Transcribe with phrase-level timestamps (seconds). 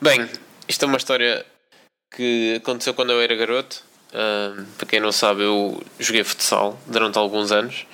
[0.00, 0.28] Bem,
[0.68, 1.44] isto é uma história
[2.14, 3.82] que aconteceu quando eu era garoto.
[4.10, 7.86] Uh, para quem não sabe, eu joguei futsal durante alguns anos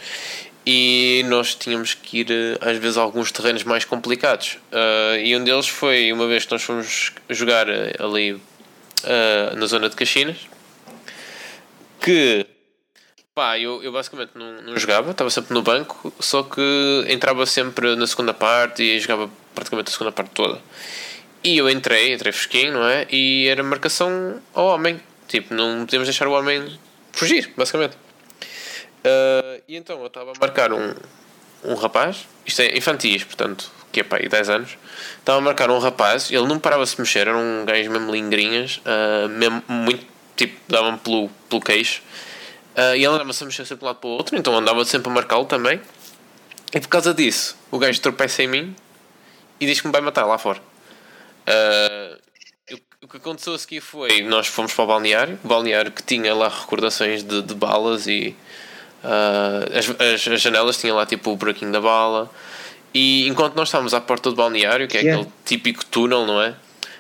[0.67, 4.59] e nós tínhamos que ir às vezes a alguns terrenos mais complicados.
[4.73, 9.89] Uh, e um deles foi uma vez que nós fomos jogar ali uh, na zona
[9.89, 10.39] de Caxinas,
[12.01, 12.47] que
[13.35, 17.97] pá, eu, eu basicamente não, não jogava, estava sempre no banco, só que entrava sempre
[17.97, 20.61] na segunda parte e jogava praticamente a segunda parte toda.
[21.45, 23.07] E eu entrei, entrei fresquinho, não é?
[23.11, 25.01] E era marcação ao homem.
[25.27, 26.79] Tipo, não podíamos deixar o homem
[27.13, 27.97] fugir, basicamente.
[29.05, 30.95] Uh, e então eu estava a marcar um,
[31.65, 34.79] um rapaz, isto é infantis, portanto, que é pai, 10 anos.
[35.19, 38.13] Estava a marcar um rapaz, ele não parava de se mexer, era um gajo mesmo
[38.13, 42.03] lingrinhas, uh, mesmo muito tipo, davam pelo, pelo queixo.
[42.77, 44.85] Uh, e ele andava-se a mexer sempre de um lado para o outro, então andava
[44.85, 45.81] sempre a marcá-lo também.
[46.73, 48.77] E por causa disso, o gajo tropeça em mim
[49.61, 50.61] e diz que me vai matar lá fora.
[51.49, 52.23] Uh,
[53.03, 56.35] o que aconteceu a seguir foi: nós fomos para o balneário, o balneário que tinha
[56.35, 58.37] lá recordações de, de balas e
[59.03, 62.31] uh, as, as, as, janelas tinham lá tipo o buraquinho da bala.
[62.95, 65.21] E enquanto nós estávamos à porta do balneário, que é yeah.
[65.21, 66.55] aquele típico túnel, não é?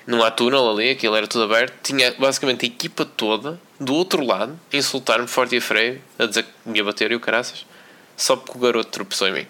[0.06, 4.24] Não há túnel ali, aquilo era tudo aberto, tinha basicamente a equipa toda do outro
[4.24, 7.64] lado insultar-me forte e freio, a dizer que me ia bater e o caraças,
[8.16, 9.46] só porque o garoto tropeçou em mim.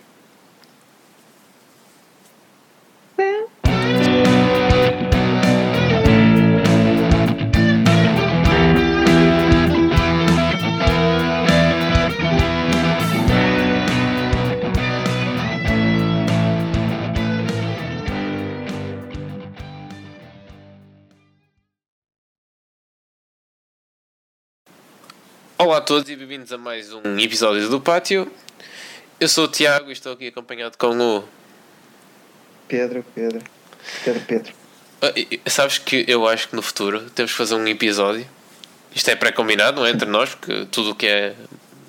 [25.62, 28.28] Olá a todos e bem-vindos a mais um episódio do Pátio.
[29.20, 31.24] Eu sou o Tiago e estou aqui acompanhado com o.
[32.66, 33.40] Pedro, Pedro.
[34.04, 34.52] Pedro, Pedro.
[35.00, 38.26] Uh, sabes que eu acho que no futuro temos que fazer um episódio.
[38.92, 39.90] Isto é pré-combinado, não é?
[39.90, 41.36] Entre nós, porque tudo o que é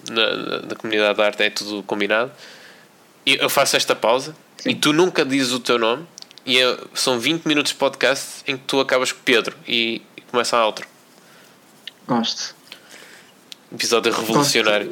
[0.07, 2.31] na, na, na, comunidade da arte é tudo combinado.
[3.25, 4.35] E eu faço esta pausa
[4.67, 6.05] e tu nunca dizes o teu nome.
[6.45, 10.21] E eu, são 20 minutos de podcast em que tu acabas com Pedro e, e
[10.21, 10.87] começa a outro.
[12.07, 12.52] Gosto
[13.73, 14.89] episódio revolucionário.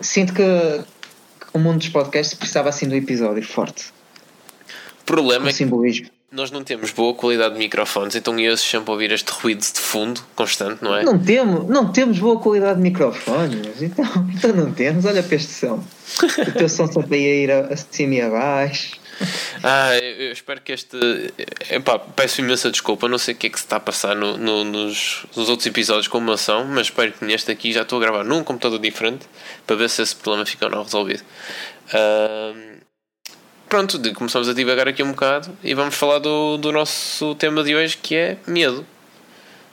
[0.00, 3.86] Sinto que, que, o mundo dos podcasts precisava assim de um episódio forte.
[5.02, 6.08] O problema é que simbolismo.
[6.30, 10.20] nós não temos boa qualidade de microfones, então eu sempre ouvir este ruído de fundo
[10.34, 11.04] constante, não é?
[11.04, 15.04] Não temos, não temos boa qualidade de microfones, então, então não temos.
[15.04, 15.82] Olha para este som.
[16.48, 19.05] O teu som sempre a ir acima e abaixo.
[19.62, 20.96] Ah, eu espero que este.
[21.70, 24.36] Epá, peço imensa desculpa, não sei o que é que se está a passar no,
[24.36, 27.98] no, nos, nos outros episódios com uma ação, mas espero que neste aqui já estou
[27.98, 29.26] a gravar num computador diferente
[29.66, 31.22] para ver se esse problema fica ou não resolvido.
[31.88, 32.80] Uh,
[33.68, 37.74] pronto, começamos a divagar aqui um bocado e vamos falar do, do nosso tema de
[37.74, 38.86] hoje que é medo.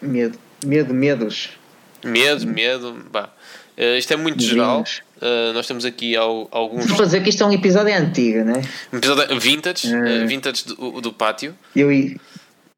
[0.02, 1.50] Medo, medo, medos.
[2.04, 3.30] Medo, medo, bah.
[3.78, 4.84] Uh, isto é muito geral.
[5.18, 6.86] Uh, nós temos aqui alguns.
[6.88, 8.62] Vou dizer que isto é um episódio antigo, não é?
[8.92, 11.56] Um episódio vintage, uh, vintage do, do pátio.
[11.76, 12.20] Eu e,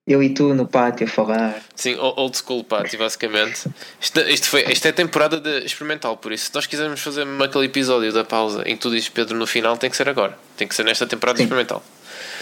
[0.07, 1.61] eu e tu no pátio a falar.
[1.75, 3.67] Sim, old school pátio, basicamente.
[3.99, 7.65] Isto, isto, foi, isto é temporada de experimental, por isso, se nós quisermos fazer aquele
[7.65, 10.37] episódio da pausa em que tu dizes Pedro no final, tem que ser agora.
[10.55, 11.45] Tem que ser nesta temporada Sim.
[11.45, 11.83] experimental.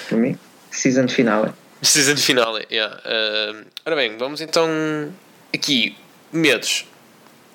[0.10, 0.38] Para mim,
[0.72, 1.54] season final.
[1.82, 2.98] Season final, yeah.
[2.98, 4.68] Uh, ora bem, vamos então
[5.54, 5.96] aqui.
[6.32, 6.86] Medos.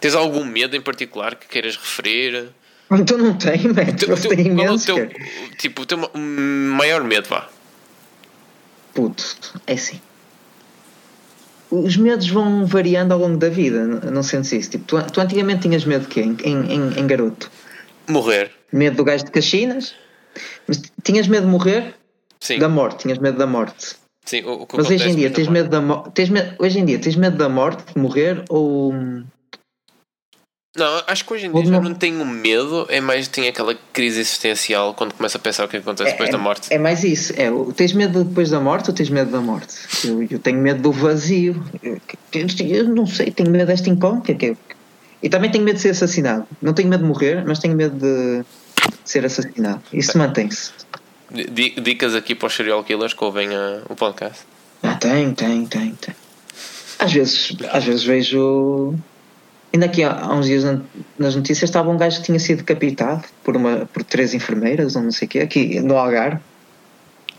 [0.00, 2.50] Tens algum medo em particular que queiras referir?
[2.90, 3.84] Então não tenho, man.
[3.96, 5.10] Teu, teu, tenho imenso, teu,
[5.58, 7.48] tipo, o teu maior medo, vá.
[8.94, 9.36] Puto,
[9.66, 10.00] é assim.
[11.70, 14.70] Os medos vão variando ao longo da vida, não sentes isso?
[14.70, 16.20] Tipo, tu, tu antigamente tinhas medo de quê?
[16.20, 17.50] Em, em, em garoto?
[18.08, 18.50] Morrer.
[18.72, 19.94] Medo do gajo de Caxinas?
[20.66, 21.94] Mas tinhas medo de morrer?
[22.40, 22.58] Sim.
[22.58, 23.96] Da morte, tinhas medo da morte.
[24.24, 26.22] Sim, o, o Mas hoje em dia tens medo da morte.
[26.58, 28.94] Hoje em dia tens medo da morte, de morrer ou
[30.78, 34.20] não, acho que hoje em dia já não tenho medo, é mais tenho aquela crise
[34.20, 36.72] existencial quando começo a pensar o que acontece é, depois da morte.
[36.72, 39.74] É mais isso, é, tens medo depois da morte ou tens medo da morte?
[40.04, 42.00] Eu, eu tenho medo do vazio, eu,
[42.32, 44.34] eu, não sei, tenho medo desta incógnita.
[44.34, 44.56] Que,
[45.22, 46.46] e também tenho medo de ser assassinado.
[46.62, 49.82] Não tenho medo de morrer, mas tenho medo de, de ser assassinado.
[49.92, 50.70] Isso mantém-se.
[51.30, 54.44] Dicas aqui para os serial killers que ouvem a, o podcast?
[54.82, 56.14] Ah, tem, tem, tem, tem.
[56.98, 58.94] Às vezes, às vezes vejo
[59.72, 60.64] Ainda aqui há, uns dias
[61.18, 65.02] nas notícias estava um gajo que tinha sido decapitado por, uma, por três enfermeiras ou
[65.02, 66.40] não sei o quê, aqui no Algar.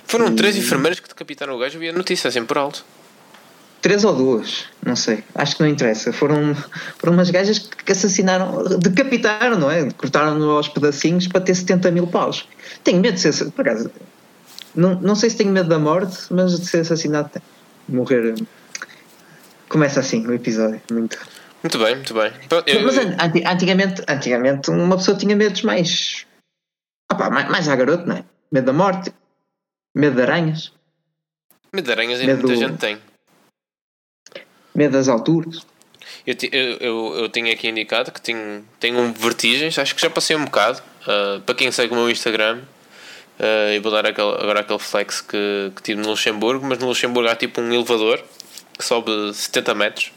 [0.05, 0.35] Foram e...
[0.35, 2.85] três enfermeiras que decapitaram o gajo, eu vi a notícia assim por alto.
[3.81, 6.11] Três ou duas, não sei, acho que não interessa.
[6.11, 6.53] Foram,
[6.97, 9.89] foram umas gajas que assassinaram, decapitaram, não é?
[9.91, 12.47] Cortaram-no aos pedacinhos para ter 70 mil paus.
[12.83, 13.89] Tenho medo de ser, por acaso,
[14.75, 17.31] não, não sei se tenho medo da morte, mas de ser assassinado
[17.87, 18.35] morrer.
[19.67, 20.81] Começa assim o episódio.
[20.91, 21.17] Muito.
[21.63, 22.31] Muito bem, muito bem.
[22.65, 26.25] Eu- Mas an- anti- antigamente, antigamente uma pessoa tinha medos mais.
[27.09, 28.23] Pá, mais, à garoto, não é?
[28.51, 29.11] Medo da morte,
[29.95, 30.71] medo de aranhas,
[31.73, 32.97] medo de aranhas ainda medo- muita gente tem.
[34.73, 35.65] medo das alturas.
[36.25, 40.09] Eu, eu, eu, eu tinha aqui indicado que tenho, tenho um vertigens, acho que já
[40.09, 40.81] passei um bocado.
[41.07, 42.61] ah, para quem segue o meu Instagram,
[43.39, 46.87] ah, eu vou dar aquele, agora aquele flex que, que tive no Luxemburgo, mas no
[46.87, 48.23] Luxemburgo há tipo um elevador
[48.77, 50.11] que sobe 70 metros.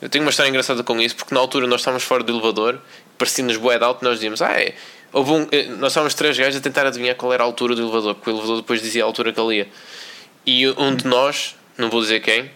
[0.00, 2.80] Eu tenho uma história engraçada com isso, porque na altura nós estávamos fora do elevador,
[3.16, 4.74] parecia-nos bué de alto, nós dizíamos, ah, é.
[5.12, 7.82] Houve um, eh, nós estávamos três gajos a tentar adivinhar qual era a altura do
[7.82, 9.68] elevador, porque o elevador depois dizia a altura que ele ia.
[10.44, 12.50] E um de nós, não vou dizer quem,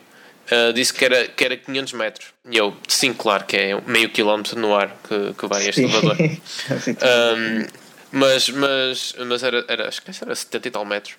[0.51, 2.29] ah, disse que era, que era 500 metros.
[2.51, 6.17] E eu, sim, claro que é meio quilómetro no ar que, que vai este elevador.
[6.71, 7.67] Assim, Um,
[8.13, 11.15] mas, mas, mas era, era, acho que era 70 e tal metros.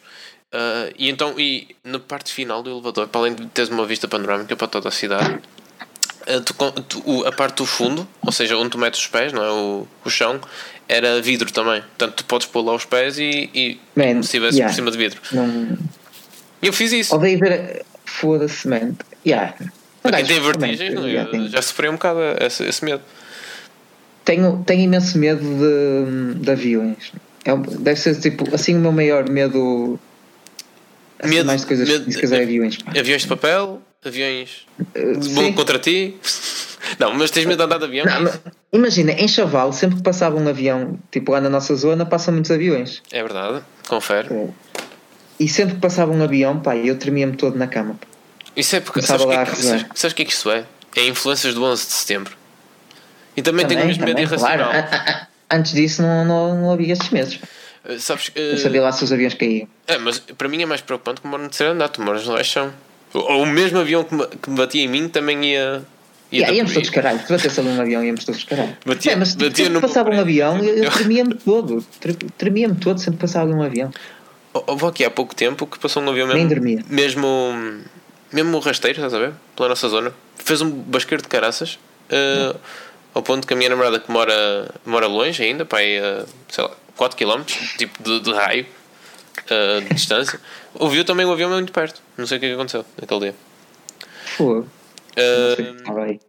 [0.54, 4.10] Uh, e então, e na parte final do elevador, para além de teres uma vista
[4.10, 5.42] panorâmica para toda a cidade, uh,
[6.42, 9.32] tu con- tu- o- a parte do fundo, ou seja, onde tu metes os pés,
[9.34, 9.50] não é?
[9.52, 10.40] O, o chão,
[10.88, 11.82] era vidro também.
[11.82, 14.72] Portanto, tu podes pôr lá os pés e, e Man, como se estivesse yeah.
[14.72, 15.22] por cima de vidro.
[15.32, 15.78] não...
[16.62, 17.16] Eu fiz isso.
[17.16, 17.84] Odeio ver.
[18.06, 18.94] Foda-se, man.
[19.26, 19.56] Yeah.
[20.04, 21.48] Para quem tem vertigens, é?
[21.50, 23.02] já sofri um bocado esse, esse medo.
[24.24, 27.12] Tenho, tenho imenso medo de, de aviões.
[27.44, 30.00] É, deve ser tipo assim o meu maior medo.
[31.20, 32.78] Assim, Medo- mais de coisas medo- é aviões.
[32.78, 32.92] pá.
[33.00, 34.66] Aviões de papel, aviões
[34.96, 36.16] Uh, contra ti.
[37.00, 38.06] Não, mas tens medo de andar de avião?
[38.06, 38.32] Não,
[38.74, 42.50] imagina, em Chaval, sempre que passava um avião, tipo lá na nossa zona, passam muitos
[42.52, 43.02] aviões.
[43.12, 44.50] É verdade, confere.
[45.40, 47.98] E sempre que passava um avião, pá, eu tremia-me todo na cama.
[48.56, 49.02] Isso é porque.
[49.04, 50.66] Sabes o que, é a que- sabes, sabes o que é que isso é?
[50.96, 52.36] É influências do 11 de setembro.
[53.38, 54.70] E também, tenho Também, mesmo medo irracional.
[54.72, 55.28] claro.
[55.50, 57.38] Antes disso não, não, não havia estes medos.
[57.38, 57.48] pá.
[57.90, 59.68] Uh, Sabes, Eu uh, sabia lá se os aviões caíam.
[59.88, 61.90] é, mas para mim é mais preocupante que moro no terceiro andar.
[61.90, 62.60] Tu moras no leste
[63.14, 64.26] Ou o mesmo avião que me,
[64.56, 65.84] batia em mim também ia.
[66.32, 67.20] ia Yeah, íamos todos caralho.
[67.26, 68.76] Se batesse ali um avião, íamos todos caralho.
[68.86, 71.86] Batia- É, mas batia sempre no passava um avião, eu, eu tremia-me todo.
[72.00, 73.92] Tre- Tremia-me todo sempre passava ali um avião.
[74.54, 76.50] Houve aqui há pouco tempo que passou um avião Nem mesmo.
[76.50, 76.86] dormia.
[76.90, 77.28] Mesmo.
[78.32, 79.34] Mesmo rasteiro, estás a ver?
[79.56, 80.14] Pela nossa zona.
[80.38, 81.78] Fez um basqueiro de caraças.
[82.10, 82.58] uh,
[83.14, 86.64] ao ponto que a minha namorada que mora, mora longe ainda, pá, aí, uh, sei
[86.64, 87.42] lá, 4 km,
[87.78, 88.66] tipo de, de raio
[89.50, 90.40] uh, de distância,
[90.76, 92.02] ouviu também o avião muito perto.
[92.18, 93.36] Não sei o que é que aconteceu naquele dia.
[94.40, 94.66] O
[95.12, 96.20] Uh,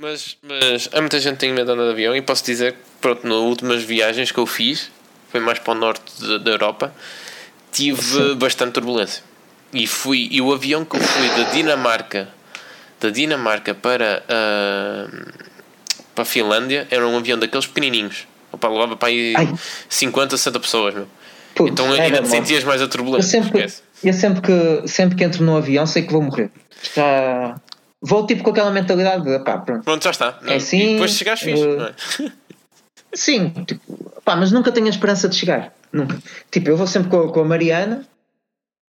[0.00, 2.74] mas, mas há muita gente que tem medo de andar de avião e posso dizer
[2.74, 4.92] que, pronto, nas últimas viagens que eu fiz,
[5.28, 6.94] foi mais para o norte de- da Europa,
[7.72, 9.24] tive bastante turbulência.
[9.72, 12.28] E, fui, e o avião que eu fui da Dinamarca,
[13.00, 15.08] da Dinamarca para, ah,
[16.14, 18.26] para a Finlândia, era um avião daqueles pequenininhos.
[18.52, 19.52] Opa, levava para aí Ai.
[19.88, 21.08] 50, 60 pessoas, meu.
[21.58, 23.28] Putz, então era ainda te sentias mais a Eu turbulência.
[23.28, 23.82] sempre, esquece.
[24.04, 26.52] eu sempre que, sempre que entro num avião sei que vou morrer.
[26.94, 27.60] Já
[28.00, 29.82] vou tipo com aquela mentalidade de pá, pronto.
[29.82, 30.38] Pronto, já está.
[30.46, 31.94] É assim, e depois chegares fixe, uh, não é?
[33.12, 35.74] Sim, tipo, pá, mas nunca tenho a esperança de chegar.
[35.92, 36.16] Nunca.
[36.48, 38.06] Tipo, eu vou sempre com, com a Mariana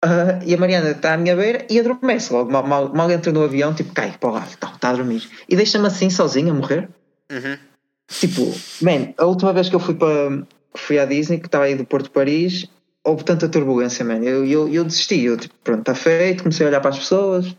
[0.04, 2.52] ah, e a Mariana está à minha beira e adormece logo.
[2.52, 5.28] Mal, mal, mal entro no avião, tipo, cai para o lado, está tá a dormir.
[5.48, 6.88] E deixa-me assim sozinho a morrer.
[7.32, 7.58] Uhum.
[8.08, 10.44] Tipo, man, a última vez que eu fui para
[10.76, 12.68] fui à Disney, que estava aí do Porto de Paris,
[13.04, 14.20] houve tanta turbulência, man.
[14.24, 17.56] Eu, eu, eu desisti, eu tipo, pronto, está feito, comecei a olhar para as pessoas,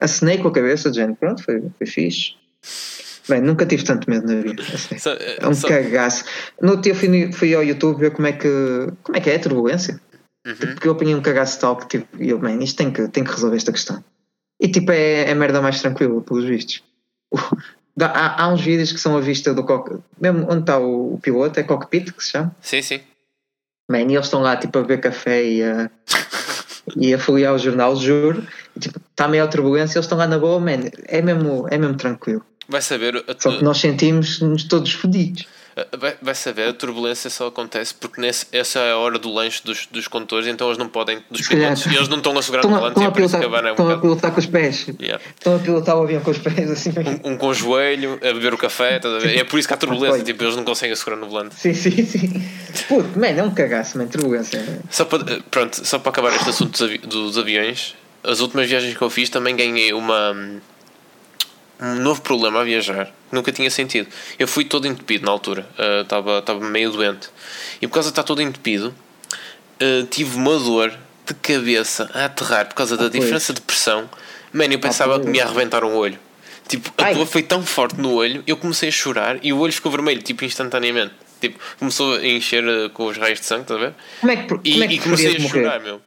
[0.00, 2.34] acenei com a cabeça, gente, pronto, foi, foi fixe.
[3.28, 4.62] Bem, nunca tive tanto medo na vida.
[4.62, 5.00] a sério.
[5.00, 6.24] Só- É um só- cagaço.
[6.62, 8.48] No outro dia fui, fui ao YouTube ver como é que,
[9.02, 10.00] como é, que é a turbulência.
[10.46, 10.54] Uhum.
[10.56, 13.22] Porque eu apanhei um cagaço tal que tipo, e eu, man, isto tem que, tem
[13.22, 14.02] que resolver esta questão.
[14.58, 16.82] E tipo, é, é merda mais tranquila, pelos vistos.
[18.00, 21.18] Há, há uns vídeos que são a vista do cockpit, mesmo onde está o, o
[21.20, 22.54] piloto, é cockpit que se chama.
[22.60, 23.00] Sim, sim.
[23.90, 25.90] Man, e eles estão lá tipo a beber café e a,
[26.96, 28.46] e a folhear o jornal, juro.
[28.76, 31.78] E, tipo, está meio a turbulência, eles estão lá na boa, man, é mesmo, é
[31.78, 32.44] mesmo tranquilo.
[32.68, 35.46] Vai saber, Só que nós sentimos-nos todos fodidos.
[35.98, 39.60] Vai, vai saber, a turbulência só acontece porque nesse, essa é a hora do lanche
[39.64, 42.60] dos, dos condutores, então eles não podem, dos pilotos, e eles não estão a segurar
[42.62, 44.32] Estão no volante e estão é a por isso pilotar, é um estão a pilotar
[44.32, 44.86] com os pés.
[45.00, 45.24] Yeah.
[45.36, 46.90] Estão a pilotar o avião com os pés assim.
[47.24, 50.22] Um, um com o joelho, a beber o café, é por isso que há turbulência,
[50.24, 51.54] tipo, eles não conseguem segurar no volante.
[51.54, 52.42] Sim, sim, sim.
[52.88, 54.62] Puto, man, é um cagaço, man, turbulência.
[54.90, 57.94] Só para, eh, pronto, só para acabar este assunto dos, avi- dos aviões,
[58.24, 60.36] as últimas viagens que eu fiz também ganhei uma,
[61.80, 64.08] um novo problema a viajar, que nunca tinha sentido.
[64.38, 65.66] Eu fui todo entupido na altura,
[66.02, 67.28] estava estava meio doente.
[67.80, 68.94] E por causa de estar todo entupido,
[69.80, 70.92] eh, tive uma dor
[71.26, 73.20] de cabeça a aterrar por causa da Ah, pois.
[73.22, 74.08] diferença de pressão.
[74.52, 75.24] Mano, eu pensava pois.
[75.26, 76.18] que me ia arrebentar um olho.
[76.66, 77.14] Tipo, a Ai.
[77.14, 80.20] dor foi tão forte no olho, eu comecei a chorar e o olho ficou vermelho,
[80.22, 81.14] tipo, instantaneamente.
[81.40, 83.94] Tipo, começou a encher eh, com os raios de sangue, estás a ver?
[84.20, 85.48] Como é que, como E, é que e comecei a morrer?
[85.64, 86.02] chorar, meu.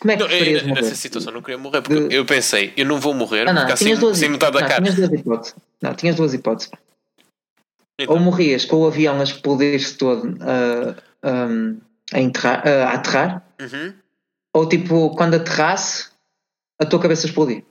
[0.00, 0.80] Como é que Não, eu, preferias eu, morrer?
[0.82, 3.60] nessa situação não queria morrer porque De- eu pensei, eu não vou morrer Não, não,
[3.60, 4.82] porque assim duas, sem metade da não, cara.
[4.82, 5.54] tinhas duas hipóteses.
[5.82, 6.70] Não, tinhas duas hipóteses.
[8.00, 13.44] Então, Ou morrias com o avião a explodir-se todo a, a, a, enterrar, a aterrar,
[13.60, 13.92] uhum.
[14.54, 16.08] ou tipo, quando aterrasse,
[16.80, 17.62] a tua cabeça explodir.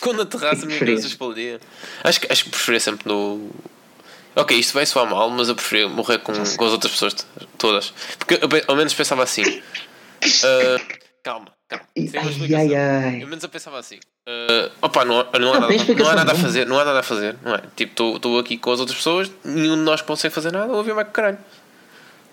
[0.00, 1.60] Quando aterrasse a minha cabeça explodia.
[2.02, 3.50] Acho que, acho que preferia sempre no.
[4.34, 7.14] Ok, isto vai soar mal, mas eu preferia morrer com, com as outras pessoas
[7.56, 7.94] todas.
[8.18, 9.42] Porque eu, ao menos pensava assim.
[10.44, 11.84] ah, calma, calma.
[11.96, 12.58] Sem uma Ai, explicação.
[12.68, 13.22] ai, ai.
[13.22, 13.98] Ao menos eu pensava assim.
[14.28, 16.34] ah, opa, não, há- não, há Não, nada, não há nada a nenhuma.
[16.46, 17.62] fazer, não há nada a fazer, não é?
[17.74, 20.94] Tipo, estou aqui com as outras pessoas, nenhum de nós consegue fazer nada, o avião
[20.94, 21.38] vai com caralho.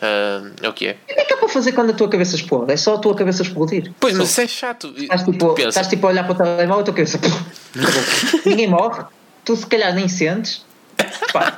[0.02, 0.98] Ah, é o que é.
[1.10, 2.72] E o que é que é para fazer quando a tua cabeça explode?
[2.72, 3.92] É só a tua cabeça explodir.
[4.00, 4.94] Pois, mas isso é chato.
[4.96, 5.70] Estás tipo, Pensa.
[5.70, 7.20] estás tipo a olhar para o telemóvel e a tua cabeça.
[8.46, 9.04] Ninguém morre,
[9.44, 10.66] tu se calhar nem sentes.
[11.32, 11.58] Pá,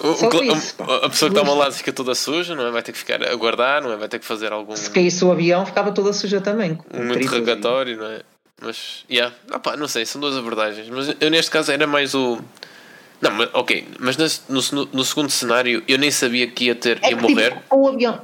[0.00, 0.84] O- Só o- isso, pá.
[0.96, 2.70] a, pessoa que está ao lado fica toda suja, não é?
[2.70, 3.96] Vai ter que ficar a guardar, não é?
[3.96, 6.78] Vai ter que fazer algum se caísse o avião, ficava toda suja também.
[6.92, 8.20] um interrogatório, não é?
[8.60, 9.34] Mas, yeah.
[9.54, 10.88] Opa, não sei, são duas abordagens.
[10.88, 12.38] Mas eu neste caso era mais o.
[13.20, 14.16] Não, mas, ok, mas
[14.48, 17.52] no, no, no segundo cenário eu nem sabia que ia ter, É ia que, morrer.
[17.54, 18.20] Tipo, o avião.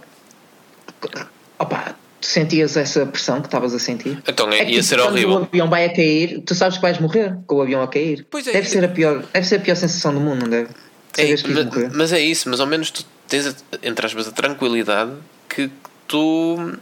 [1.59, 4.21] Opa, tu sentias essa pressão que estavas a sentir?
[4.27, 5.35] Então é, É que, ia tipo, ser quando horrível.
[5.35, 8.27] o avião vai a cair, tu sabes que vais morrer com o avião a cair.
[8.31, 10.49] Pois é, deve, é- ser a pior, deve ser a pior sensação do mundo, não
[10.49, 10.71] deve?
[11.19, 14.33] É, que mas, mas é isso, mas ao menos tu tens, a- entre aspas, a
[14.33, 15.13] tranquilidade
[15.49, 15.71] que
[16.07, 16.79] tu.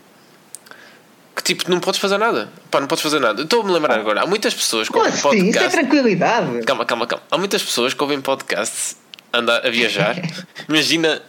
[1.35, 2.49] que tipo, não podes fazer nada.
[2.71, 3.43] Pá, não podes fazer nada.
[3.43, 5.29] Estou-me a lembrar agora, há muitas pessoas que Como ouvem assim?
[5.29, 5.71] Isso é podcast.
[5.79, 6.61] tranquilidade.
[6.65, 7.25] Calma, calma, calma.
[7.31, 8.97] Há muitas pessoas que ouvem podcasts
[9.33, 10.17] andar a viajar.
[10.69, 11.21] Imagina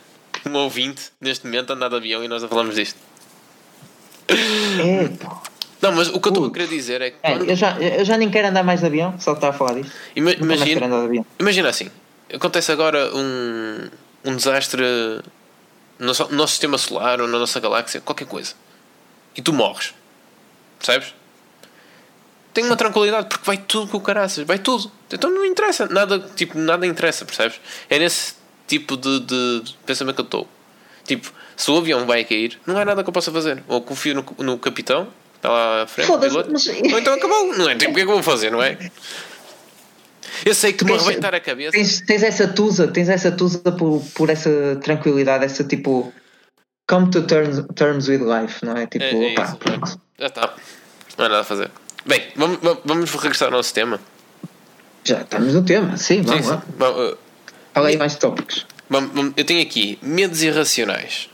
[0.46, 2.98] um ouvinte neste momento andar de avião e nós a falamos disto.
[5.20, 5.42] Pá.
[5.82, 7.18] Não, mas o que eu estou a querer dizer é que.
[7.22, 9.54] É, quando- eu, já, eu já nem quero andar mais de avião, só estar a
[9.54, 9.92] falar disto.
[10.16, 10.82] ima- imagina,
[11.40, 11.90] imagina assim:
[12.34, 13.90] acontece agora um,
[14.26, 14.84] um desastre
[16.00, 18.54] no so- no nosso sistema solar ou na nossa galáxia, qualquer coisa.
[19.36, 19.94] E tu morres.
[20.80, 21.14] Percebes?
[22.54, 24.92] Tem uma tranquilidade porque vai tudo com o caraças, vai tudo.
[25.12, 27.60] Então não interessa, nada, tipo, nada interessa, percebes?
[27.90, 28.34] É nesse
[28.68, 30.48] tipo de, de pensamento que eu estou.
[31.06, 33.64] Tipo, se o avião vai cair, não há nada que eu possa fazer.
[33.68, 37.56] Ou confio no, no capitão, está lá à frente, Foda-se, piloto, mas- ou então acabou,
[37.58, 37.76] não é?
[37.76, 38.78] Tipo, o que é que eu vou fazer, não é?
[40.46, 41.72] Eu sei que me Tens- arrebentar a cabeça.
[41.72, 44.50] Tens, tens essa tusa, tens essa tusa por, por essa
[44.84, 46.14] tranquilidade, essa tipo.
[46.90, 48.88] Come to terms, terms with life, não é?
[48.88, 50.02] Tipo, É, é isso, pronto.
[50.18, 50.54] Já está.
[51.18, 51.70] Não há nada a fazer.
[52.06, 54.00] Bem, vamos, vamos- regressar ao nosso tema.
[55.04, 56.58] Já estamos no tema, sim, vamos Sim, lá.
[56.62, 56.68] sim.
[56.78, 57.18] Vamos, uh,
[57.74, 58.66] Fala aí mais tópicos.
[58.90, 61.30] vamos- eu tenho aqui medos irracionais.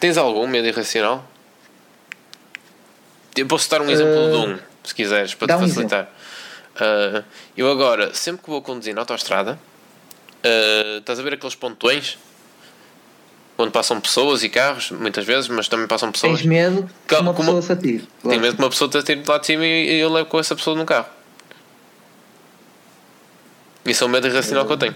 [0.00, 1.24] Tens algum medo irracional?
[3.36, 6.10] Eu posso dar um exemplo Uh, de um, se quiseres, para te um facilitar.
[6.80, 7.24] Uh,
[7.56, 9.58] eu agora, sempre que vou conduzir na autostrada,
[10.44, 12.18] uh, estás a ver aqueles pontões?
[13.60, 16.38] Onde passam pessoas e carros, muitas vezes, mas também passam pessoas.
[16.38, 17.98] Tens medo que uma pessoa se atire.
[17.98, 18.40] Tenho Claro.
[18.40, 20.54] medo que uma pessoa te atire de lá de cima e eu levo com essa
[20.54, 21.06] pessoa no carro.
[23.84, 24.94] Isso é o medo irracional que eu tenho.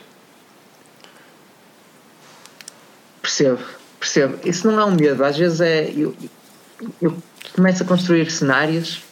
[3.20, 3.58] Percebo,
[3.98, 4.38] percebo.
[4.48, 5.90] Isso não é um medo, às vezes é.
[5.96, 6.14] Eu,
[7.00, 7.16] eu
[7.54, 9.02] começo a construir cenários.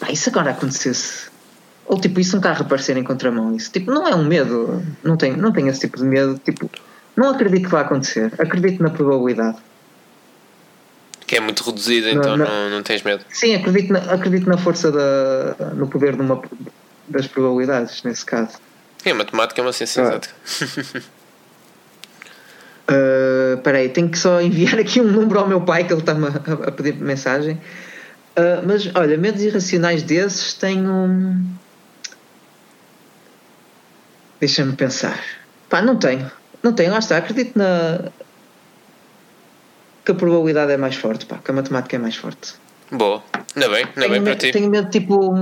[0.00, 1.30] Pá, isso agora acontecesse.
[1.86, 3.54] Ou tipo, isso um carro aparecer em contramão.
[3.54, 4.82] Isso tipo, não é um medo.
[5.02, 6.40] Não tenho, não tenho esse tipo de medo.
[6.44, 6.70] Tipo,
[7.16, 8.32] não acredito que vai acontecer.
[8.38, 9.58] Acredito na probabilidade.
[11.26, 12.46] Que é muito reduzida, então não.
[12.46, 13.24] não, não tens medo.
[13.30, 15.72] Sim, acredito na, acredito na força da.
[15.74, 16.42] no poder de uma,
[17.08, 18.58] das probabilidades, nesse caso.
[19.04, 20.08] É, matemática é uma ciência Ah.
[20.08, 20.28] exata.
[22.90, 26.00] Uh, Espera aí, tenho que só enviar aqui um número ao meu pai que ele
[26.00, 27.54] está-me a, a pedir mensagem.
[28.36, 31.36] Uh, mas olha, medos irracionais desses tenho.
[34.42, 35.22] Deixa-me pensar.
[35.70, 36.28] Pá, não tenho.
[36.64, 37.16] Não tenho, lá está.
[37.16, 38.10] Acredito na.
[40.04, 42.54] que a probabilidade é mais forte, pá, que a matemática é mais forte.
[42.90, 43.22] Boa.
[43.54, 44.50] Ainda bem, ainda bem para ti.
[44.50, 45.32] tenho medo, tipo.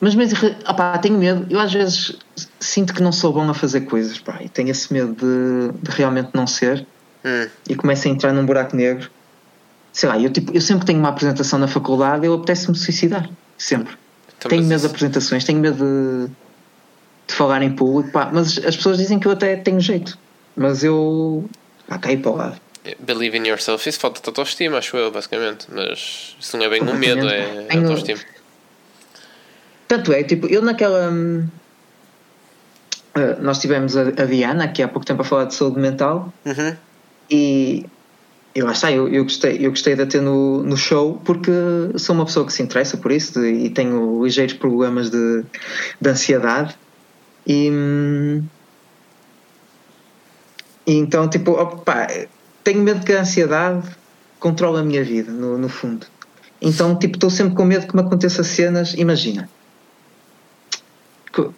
[0.00, 1.44] Mas irra- opá, tenho medo.
[1.50, 2.16] Eu às vezes
[2.60, 5.90] sinto que não sou bom a fazer coisas, pá, e tenho esse medo de, de
[5.90, 6.86] realmente não ser
[7.24, 9.10] Hum, e começo a entrar num buraco negro.
[9.92, 13.28] Sei lá, eu, tipo, eu sempre que tenho uma apresentação na faculdade, eu apetece-me suicidar.
[13.58, 13.94] Sempre.
[14.38, 15.78] então, tenho medo de apresentações, tenho medo
[16.28, 16.32] de,
[17.28, 20.18] de falar em público, pá, mas as pessoas dizem que eu até tenho jeito.
[20.56, 21.48] Mas eu.
[21.86, 22.60] pá, caí para o lado.
[23.00, 23.86] Believe in yourself.
[23.88, 25.66] Isso falta de autoestima, acho eu, basicamente.
[25.70, 28.18] Mas isso não é bem um medo, é Tenho- autoestima.
[29.86, 31.10] Tanto é, tipo, eu naquela.
[31.10, 31.46] hum,
[33.14, 36.32] ah, nós tivemos a, a Diana aqui há pouco tempo a falar de saúde mental
[36.46, 36.76] Uhum.
[37.30, 37.84] e
[38.54, 41.50] eu lá está, eu, eu, gostei, eu gostei de a ter no, no show porque
[41.96, 45.42] sou uma pessoa que se interessa por isso de- e tenho ligeiros problemas de,
[46.00, 46.74] de ansiedade
[47.48, 48.42] e,
[50.86, 52.06] e então tipo opa,
[52.62, 53.88] tenho medo que a ansiedade
[54.38, 56.06] controla a minha vida, no, no fundo.
[56.60, 58.94] Então, tipo, estou sempre com medo que me aconteça cenas.
[58.94, 59.48] Imagina,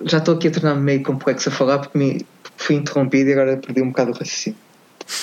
[0.04, 3.56] já estou aqui a tornar-me meio complexo a falar porque, me, fui interrompido e agora
[3.56, 4.58] perdi um bocado o raciocínio.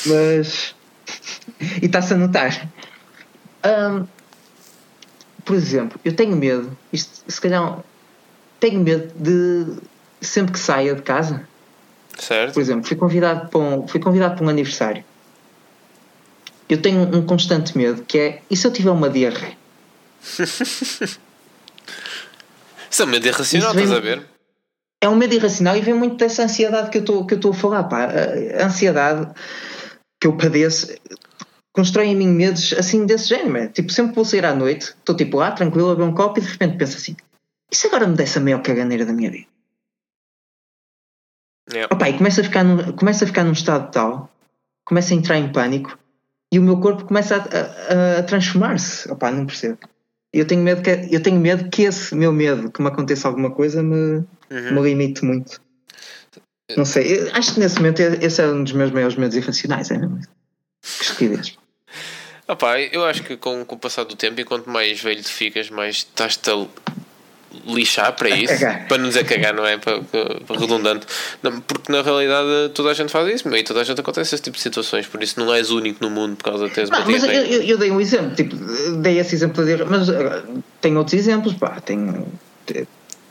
[0.05, 0.75] Mas.
[1.81, 2.69] e está-se a notar.
[3.65, 4.05] Um,
[5.45, 7.79] por exemplo, eu tenho medo, isto se calhar
[8.59, 9.79] tenho medo de
[10.21, 11.47] sempre que saia de casa.
[12.17, 12.53] Certo.
[12.53, 15.03] Por exemplo, fui convidado para um, fui convidado para um aniversário.
[16.67, 19.57] Eu tenho um constante medo que é e se eu tiver uma diarreia?
[22.89, 24.25] Isso é um medo irracional, estás a ver?
[25.01, 27.51] É um medo irracional e vem muito dessa ansiedade que eu estou que eu estou
[27.51, 28.09] a falar, pá.
[28.59, 29.31] A ansiedade
[30.19, 30.87] que eu padeço
[31.71, 33.67] constrói em mim medos assim desse género, man.
[33.67, 36.39] tipo, sempre que vou sair à noite, estou tipo lá, tranquilo, a ver um copo
[36.39, 37.15] e de repente penso assim,
[37.71, 39.45] e se agora me desse a maior caganeira da minha vida?
[41.71, 41.93] Yeah.
[41.93, 44.31] Opa, e começa a, ficar num, começa a ficar num estado tal,
[44.85, 45.97] começa a entrar em pânico
[46.51, 49.11] e o meu corpo começa a, a, a transformar-se.
[49.11, 49.77] Opa, não percebo.
[50.33, 53.51] Eu tenho, medo que, eu tenho medo que esse meu medo que me aconteça alguma
[53.51, 54.75] coisa me, Uhum.
[54.75, 55.61] me limite muito.
[56.75, 59.89] Não sei, eu acho que nesse momento esse é um dos meus maiores medos irracionais,
[59.89, 60.19] é mesmo.
[60.19, 61.57] Que estupidez.
[62.59, 65.29] Pá, eu acho que com, com o passar do tempo e quanto mais velho tu
[65.29, 66.55] ficas, mais estás-te a
[67.65, 68.53] lixar para isso.
[68.87, 69.77] Para não dizer cagar, não é?
[69.77, 71.05] Para, para- redundante.
[71.41, 74.43] Não, porque na realidade toda a gente faz isso, e toda a gente acontece esse
[74.43, 76.99] tipo de situações, por isso não és único no mundo por causa de teres uma
[76.99, 78.55] Não, mas eu, eu, eu dei um exemplo, tipo,
[79.01, 80.13] dei esse exemplo de mas uh,
[80.81, 82.27] tenho outros exemplos, pá, tenho.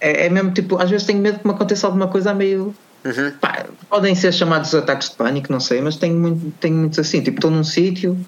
[0.00, 2.74] É, é mesmo tipo, às vezes tenho medo que me aconteça alguma coisa a meio.
[3.04, 3.32] Uhum.
[3.40, 7.22] Pá, podem ser chamados ataques de pânico, não sei, mas tenho, muito, tenho muitos assim,
[7.22, 8.18] tipo, estou num sítio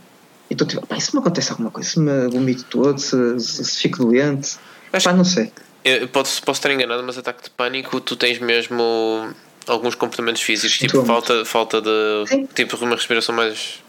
[0.48, 3.40] e estou tipo, pá, e se me acontece alguma coisa, se me vomito todo, se,
[3.40, 4.56] se, se fico doente,
[4.92, 5.52] Acho pá, não sei.
[5.84, 9.32] Eu posso, posso estar enganado, mas ataque de pânico, tu tens mesmo
[9.66, 12.46] alguns comportamentos físicos, tipo falta, falta de Sim.
[12.54, 13.80] tipo uma respiração mais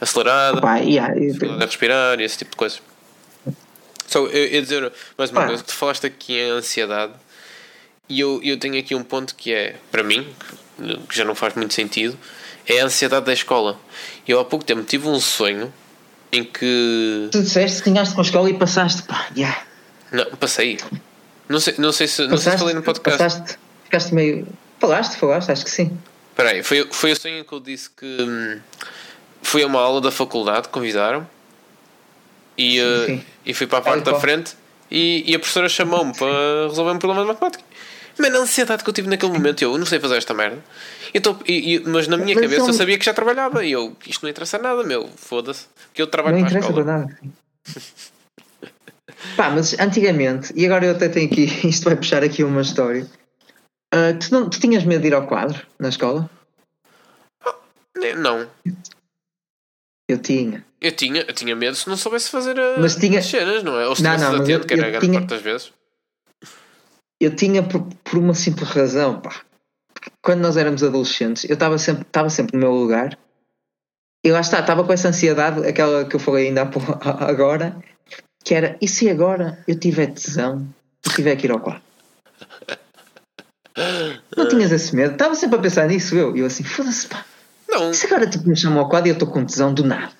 [0.00, 2.80] acelerada, Pá, yeah, eu- respirar e esse tipo de coisas.
[4.06, 7.12] So, eu ia dizer mais uma coisa, que tu falaste aqui em ansiedade
[8.08, 10.26] e eu, eu tenho aqui um ponto que é, para mim,
[11.08, 12.16] que já não faz muito sentido,
[12.66, 13.78] é a ansiedade da escola.
[14.26, 15.72] Eu há pouco tempo tive um sonho
[16.32, 17.28] em que.
[17.30, 19.62] tu disseste que ganhaste com a escola e passaste, pá, yeah.
[20.10, 20.78] Não, passei.
[21.48, 23.18] Não sei, não sei, se, não sei se falei no podcast.
[23.22, 24.46] passaste, ficaste meio.
[24.80, 25.96] Falaste, falaste, acho que sim.
[26.30, 28.60] Espera aí, foi, foi o sonho que eu disse que hum,
[29.42, 31.26] fui a uma aula da faculdade, convidaram
[32.56, 33.24] e, uh, sim.
[33.46, 34.54] e fui para a parte Aí, da frente
[34.90, 37.64] e, e a professora chamou-me para resolver um problema de matemática.
[38.20, 40.62] Mas a ansiedade que eu tive naquele momento, eu não sei fazer esta merda.
[41.14, 43.64] Então, e, e- mas na minha Mas cabeça é um- eu sabia que já trabalhava
[43.64, 46.78] e eu, isto não interessa nada, meu, foda-se, que eu trabalho Não para a interessa
[46.78, 46.98] escola.
[46.98, 47.18] nada.
[49.36, 53.06] Pá, mas antigamente, e agora eu até tenho aqui, isto vai puxar aqui uma história.
[53.92, 56.28] Ah, tu, não, tu tinhas medo de ir ao quadro na escola?
[57.96, 58.48] Ne- Não,
[60.08, 60.64] Eu tinha.
[60.80, 63.78] eu tinha, eu tinha medo se não soubesse fazer a, Mas tinha- as cenas, não
[63.78, 63.86] é?
[63.88, 65.72] Ou se Não, não, atento, eu- que era a grande tinha- parte das vezes.
[67.20, 69.42] Eu tinha por, por uma simples razão, pá.
[70.22, 73.18] Quando nós éramos adolescentes, eu estava sempre, sempre no meu lugar.
[74.24, 76.66] E lá está, estava com essa ansiedade, aquela que eu falei ainda há
[77.28, 77.76] agora,
[78.44, 80.66] que era, e se agora eu tiver tesão
[81.06, 81.82] e tiver que ir ao quadro?
[84.36, 85.12] Não tinhas esse medo?
[85.12, 86.36] Estava sempre a pensar nisso, eu.
[86.36, 87.24] E eu assim, foda-se, pá.
[87.68, 89.84] Não, E se agora tipo, me chamam ao quadro e eu estou com tesão do
[89.84, 90.12] nada?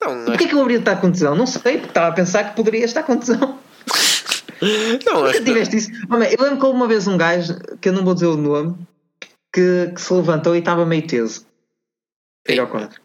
[0.00, 1.34] não, Porquê que eu de estar com tesão?
[1.34, 3.58] Não sei, porque estava a pensar que poderia estar com tesão.
[5.06, 5.90] não, Nunca tiveste isso?
[6.10, 8.36] Homem, eu lembro que houve uma vez um gajo, que eu não vou dizer o
[8.36, 8.76] nome,
[9.52, 11.46] que, que se levantou e estava meio teso.
[12.48, 13.00] Ir ao quadro.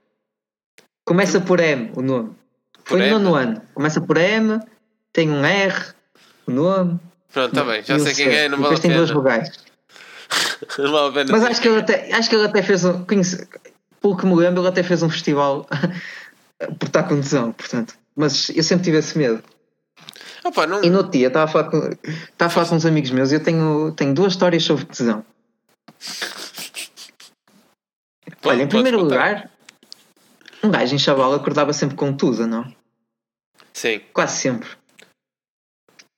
[1.06, 2.36] Começa por M, o nome.
[2.86, 3.62] Foi no nono ano.
[3.74, 4.60] Começa por M,
[5.12, 5.76] tem um R,
[6.48, 7.00] o nome.
[7.32, 9.14] Pronto, está bem, já sei quem é, não vale depois a tem pena.
[9.14, 9.64] vogais.
[10.80, 11.32] Não vale a pena.
[11.32, 11.80] Mas acho que ele é.
[11.82, 13.04] até, acho que ele até fez um.
[13.06, 13.48] Conhece,
[14.02, 15.68] pelo que me lembro, ele até fez um festival
[16.80, 17.94] por estar com tesão, portanto.
[18.16, 19.44] Mas eu sempre tive esse medo.
[20.44, 22.86] Ah, pá, não, E no dia estava a falar com, estava a falar com uns
[22.86, 25.24] amigos meus e eu tenho, tenho duas histórias sobre tesão.
[28.42, 29.16] pode- Olha, em primeiro contar.
[29.16, 29.50] lugar,
[30.64, 32.66] um gajo em chaval acordava sempre com tusa, não?
[33.74, 34.02] Sim.
[34.14, 34.70] Quase sempre.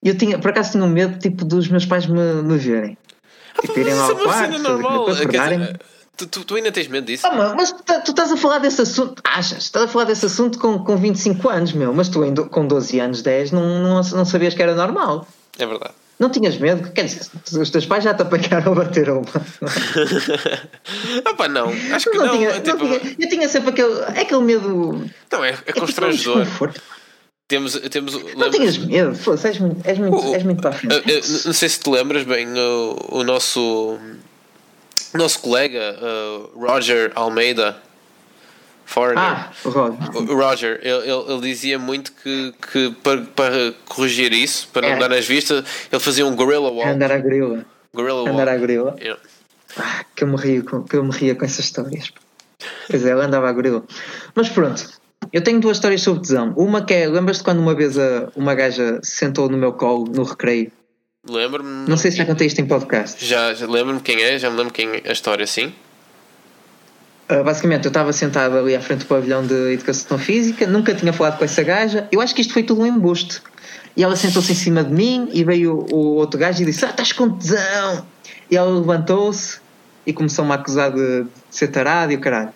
[0.04, 2.98] E eu tinha, por acaso tinha um medo tipo dos meus pais me, me verem.
[3.62, 5.06] Tipo, irem lá é ao uma quarto, normal.
[5.06, 5.76] dizer, acordarem.
[6.18, 7.26] tu, tu, tu ainda tens medo disso?
[7.26, 9.64] Ah, mas tu, tá- tu estás a falar desse assunto, achas?
[9.64, 13.22] Estás a falar desse assunto com, com 25 anos, meu, mas tu com 12 anos,
[13.22, 15.26] 10, não, não, não sabias que era normal.
[15.58, 15.94] É verdade.
[16.18, 16.92] Não tinhas medo?
[16.94, 17.28] Quer dizer,
[17.60, 19.26] os teus pais já te apanharam a bater uma.
[21.26, 21.70] ah, pá, não.
[21.94, 22.38] Acho que Não, não.
[22.38, 25.10] tinha, é tipo, não tinha, eu tinha sempre aquele, é aquele medo.
[25.32, 26.42] não, é, é É tipo um constrangedor.
[26.44, 26.82] desconforto.
[27.48, 30.74] Temos, temos, Não lembras- tinhas medo, Foda-se, és, muito- és, muito, és muito para a
[30.74, 31.10] Eu- frente.
[31.12, 34.00] eu não sei se te lembras bem o, o nosso
[35.14, 37.78] nosso colega uh, Roger Almeida
[38.86, 39.24] Foreigner.
[39.24, 40.10] Ah, Roger.
[40.32, 44.96] O Roger, ele, ele, ele dizia muito que, que para, para corrigir isso, para não
[44.96, 45.00] É.
[45.00, 46.88] dar nas vistas, ele fazia um gorilla walk.
[46.90, 47.66] Andar à gorila.
[47.94, 48.60] Gorilla Andar à walk.
[48.60, 48.96] gorila.
[49.00, 49.22] Yeah.
[49.78, 52.12] Ah, que eu me ria com, que eu me ria com essas histórias.
[52.90, 53.84] Pois é, ela andava à gorila.
[54.34, 54.88] Mas pronto,
[55.34, 56.54] eu tenho duas histórias sobre tesão.
[56.56, 60.06] Uma que é, lembras-te quando uma vez a- uma gaja se sentou no meu colo
[60.06, 60.72] no recreio?
[61.28, 61.90] Lembro-me.
[61.90, 63.26] Não sei se já contei isto em podcast.
[63.26, 65.74] Já, já lembro-me quem é, já me lembro quem é a história, sim.
[67.30, 71.12] Uh, basicamente, eu estava sentado ali à frente do pavilhão de Educação Física, nunca tinha
[71.12, 72.08] falado com essa gaja.
[72.12, 73.42] Eu acho que isto foi tudo um embuste.
[73.98, 76.86] E ela sentou-se em cima de mim e veio o, o outro gajo e disse:
[76.86, 78.06] Ah, estás com tesão!
[78.52, 79.60] E ela levantou-se
[80.06, 82.54] e começou-me a acusar de, de ser tarado e o caralho.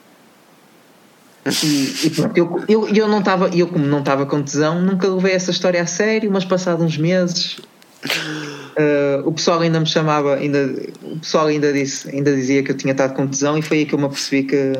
[1.63, 5.08] E, e pronto, eu, eu, eu não estava, eu como não estava com tesão, nunca
[5.08, 7.60] levei essa história a sério, mas passados uns meses
[8.05, 12.77] Uh, o pessoal ainda me chamava, ainda, o pessoal ainda, disse, ainda dizia que eu
[12.77, 14.73] tinha estado com tesão e foi aí que eu me apercebi que,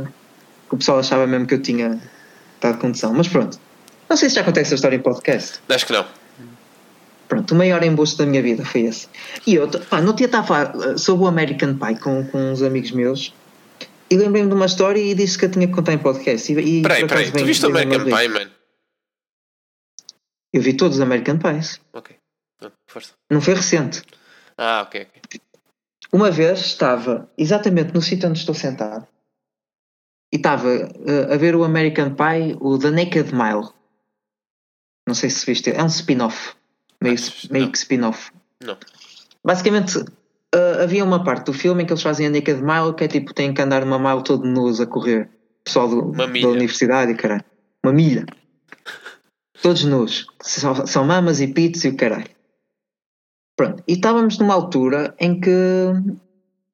[0.69, 1.99] que o pessoal achava mesmo que eu tinha
[2.55, 3.13] estado com tesão.
[3.13, 3.60] Mas pronto,
[4.10, 5.60] não sei se já contei essa história em podcast.
[5.67, 6.05] Acho que não.
[7.27, 9.08] Pronto, o maior embuste da minha vida foi esse.
[9.45, 12.51] E eu, pá, no dia estava a falar uh, sobre o American Pie com, com
[12.51, 13.34] uns amigos meus
[14.10, 16.51] e lembrei-me de uma história e disse que eu tinha que contar em podcast.
[16.51, 18.49] E, e Peraí, peraí, tu viste o American Pie, man?
[20.51, 21.79] Eu vi todos os American Pies.
[21.93, 22.18] Ok.
[22.88, 23.13] Força.
[23.30, 24.02] Não foi recente.
[24.58, 25.41] Ah, ok, ok.
[26.12, 29.08] Uma vez estava exatamente no sítio onde estou sentado
[30.34, 33.69] e estava uh, a ver o American Pie, o The Naked Mile.
[35.08, 36.56] Não sei se viste, é um spin-off.
[37.02, 38.32] Meio, Acho- meio que spin-off.
[38.63, 38.78] Não.
[39.45, 43.04] Basicamente, uh, havia uma parte do filme em que eles fazem a Naked Mile que
[43.04, 45.30] é tipo, têm que andar uma mile todo nus a correr.
[45.63, 47.45] Pessoal do- da universidade, caralho.
[47.84, 48.26] Uma milha.
[49.62, 50.28] Todos nus.
[50.41, 52.30] São, são mamas e pits e o caralho.
[53.60, 53.84] Pronto.
[53.86, 55.52] E estávamos numa altura em que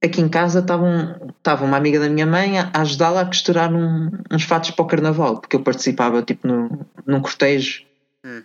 [0.04, 3.74] aqui em casa estava, um- estava uma amiga da minha mãe a ajudá-la a costurar
[3.74, 7.84] um- uns fatos para o carnaval, porque eu participava tipo no, num cortejo
[8.24, 8.44] Hum.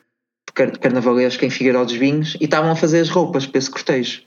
[0.48, 3.70] de car- carnavalesco em Figueiró dos Vinhos e estavam a fazer as roupas para esse
[3.70, 4.22] cortejo.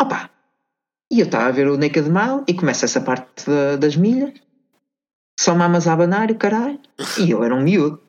[0.00, 0.30] Opa!
[1.12, 4.32] E eu estava a ver o Naked Mile e começa essa parte da- das milhas,
[5.38, 6.80] só mamas a abanar e caralho,
[7.18, 8.00] e eu era um miúdo.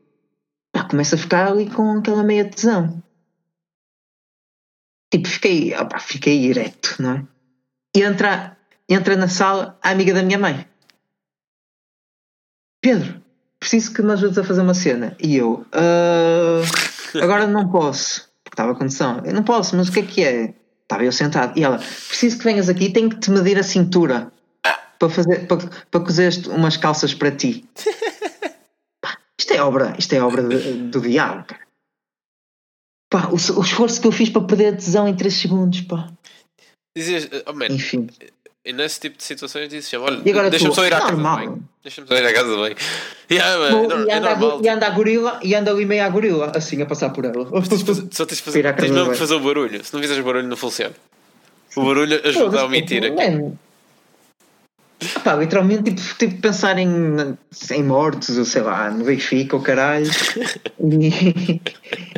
[0.71, 3.03] Pá, começo a ficar ali com aquela meia tesão.
[5.11, 7.23] Tipo, fiquei, opá, fiquei ereto, não é?
[7.95, 10.65] E entra, entra na sala a amiga da minha mãe.
[12.81, 13.21] Pedro,
[13.59, 15.15] preciso que me ajudes a fazer uma cena.
[15.19, 16.61] E eu, "Ah,
[17.21, 19.21] agora não posso, porque estava com tesão.
[19.25, 20.53] Eu não posso, mas o que é que é?
[20.83, 21.57] Estava eu sentado.
[21.57, 24.31] E ela, preciso que venhas aqui, tenho que te medir a cintura
[24.97, 25.57] para, fazer, para,
[25.89, 27.65] para cozer umas calças para ti.
[29.01, 31.61] Pá, isto é obra, isto é obra de- do diabo, cara.
[33.11, 36.07] Pá, o, o esforço que eu fiz para perder a tesão em 3 segundos, pá.
[36.97, 38.07] Dizias, oh man, Enfim.
[38.65, 41.07] e nesse tipo de situações dizes sempre, olha, E agora deixa-me só ir à casa
[41.07, 41.35] de normal.
[41.37, 41.63] banho.
[41.83, 42.75] Deixa-me só ir à casa de banho.
[43.31, 44.57] Yeah, man, Bom, é, e, é anda a, normal.
[44.59, 47.23] go- e anda a gorila e anda ali meio à gorila, assim a passar por
[47.23, 47.45] ela.
[47.61, 49.83] De Só tens de fazer, tens de mesmo que fazer o barulho.
[49.85, 50.93] Se não fizeres barulho, não funciona.
[51.75, 53.15] O barulho ajuda a omitir aqui.
[53.15, 53.53] Man.
[55.39, 56.89] Literalmente tipo, de pensar em,
[57.71, 60.05] em mortos, ou sei lá, no Benfica, o caralho.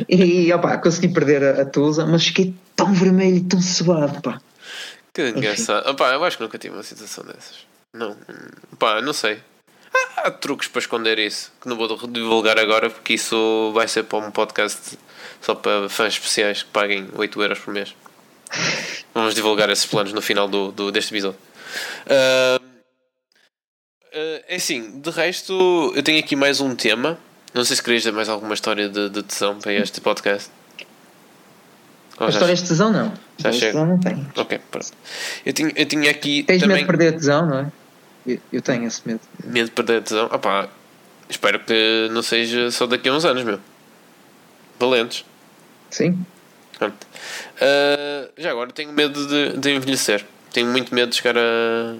[0.08, 4.20] e, e opá, consegui perder a, a Tusa, mas fiquei tão vermelho e tão suado,
[4.20, 4.40] pá.
[5.12, 5.88] Que engraçado.
[5.88, 7.66] Opá, eu acho que nunca tive uma situação dessas.
[7.92, 8.16] Não.
[8.78, 9.38] Pá, não sei.
[10.16, 14.02] Há, há truques para esconder isso que não vou divulgar agora porque isso vai ser
[14.04, 14.98] para um podcast
[15.40, 17.94] só para fãs especiais que paguem 8 euros por mês.
[19.14, 21.38] Vamos divulgar esses planos no final do, do- deste episódio.
[22.08, 22.60] Ah,
[24.54, 27.18] é assim, de resto, eu tenho aqui mais um tema.
[27.52, 30.50] Não sei se querias dar mais alguma história de, de tesão para este podcast.
[32.18, 33.12] Ou A já- história de tesão não.
[33.38, 33.72] Já de chega.
[33.72, 34.32] tesão não tenho.
[34.36, 34.86] Ok, pronto.
[35.44, 37.72] Eu tinha, eu tinha aqui Tens medo também de perder a tesão, não é?
[38.26, 39.20] Eu, eu tenho esse medo.
[39.44, 40.26] medo de perder a tesão.
[40.26, 40.68] Opá,
[41.28, 43.58] espero que não seja só daqui a uns anos, meu.
[44.78, 45.24] Valentes.
[45.90, 46.24] Sim?
[46.78, 47.06] Pronto.
[47.60, 50.24] Ah, já agora tenho medo de, de envelhecer.
[50.52, 51.96] Tenho muito medo de chegar a,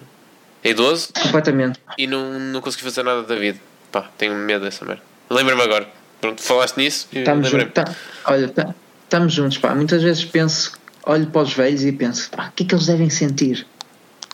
[0.64, 1.78] a idoso Completamente.
[1.98, 3.58] e não, não conseguir fazer nada da vida.
[3.92, 5.02] Pá, tenho medo dessa merda.
[5.30, 5.88] Lembra-me agora.
[6.20, 7.72] Pronto, falaste nisso e Estamos juntos.
[7.74, 7.84] Tá,
[8.26, 8.74] olha, tá-
[9.04, 9.74] estamos juntos, pá.
[9.74, 10.72] Muitas vezes penso,
[11.04, 13.66] olho para os velhos e penso, pá, o que é que eles devem sentir?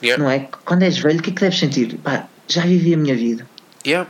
[0.03, 0.23] Yeah.
[0.23, 0.49] Não é?
[0.64, 1.99] Quando és velho, o que é que deves sentir?
[1.99, 3.47] Pá, já vivi a minha vida.
[3.87, 4.09] Yeah.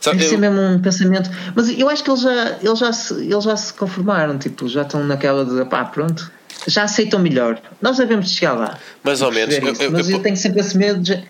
[0.00, 1.30] Sabe, Deve ser mesmo um pensamento.
[1.54, 4.82] Mas eu acho que eles já, eles já, se, eles já se conformaram, tipo, já
[4.82, 6.30] estão naquela de pá, pronto,
[6.66, 7.60] já aceitam melhor.
[7.80, 8.78] Nós devemos chegar lá.
[9.02, 9.54] mais ou menos.
[9.56, 11.22] Eu, eu- Mas eu, eu- tenho sempre esse medo de.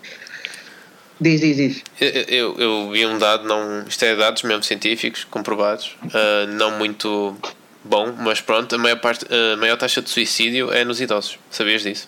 [1.21, 1.83] Diz, diz, diz.
[2.29, 7.35] Eu, eu, vi um dado, não, isto é dados mesmo científicos, comprovados, ah, não muito
[7.83, 11.39] bom, mas pronto, a maior, parte, a maior taxa de suicídio é nos idosos.
[11.51, 12.07] Sabias disso?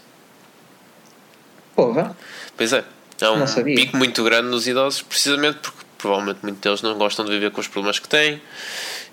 [1.74, 2.16] Porra.
[2.56, 2.84] Pois é.
[3.20, 7.30] Há um pico muito grande nos idosos, precisamente porque provavelmente muitos deles não gostam de
[7.32, 8.40] viver com os problemas que têm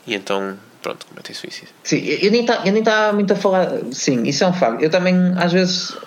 [0.06, 1.69] e então, pronto, cometem suicídio.
[1.84, 3.71] Sim, eu nem tá- eu nem estava muito a falar.
[3.91, 4.84] Sim, isso é um facto.
[4.84, 5.98] Eu também, às vezes,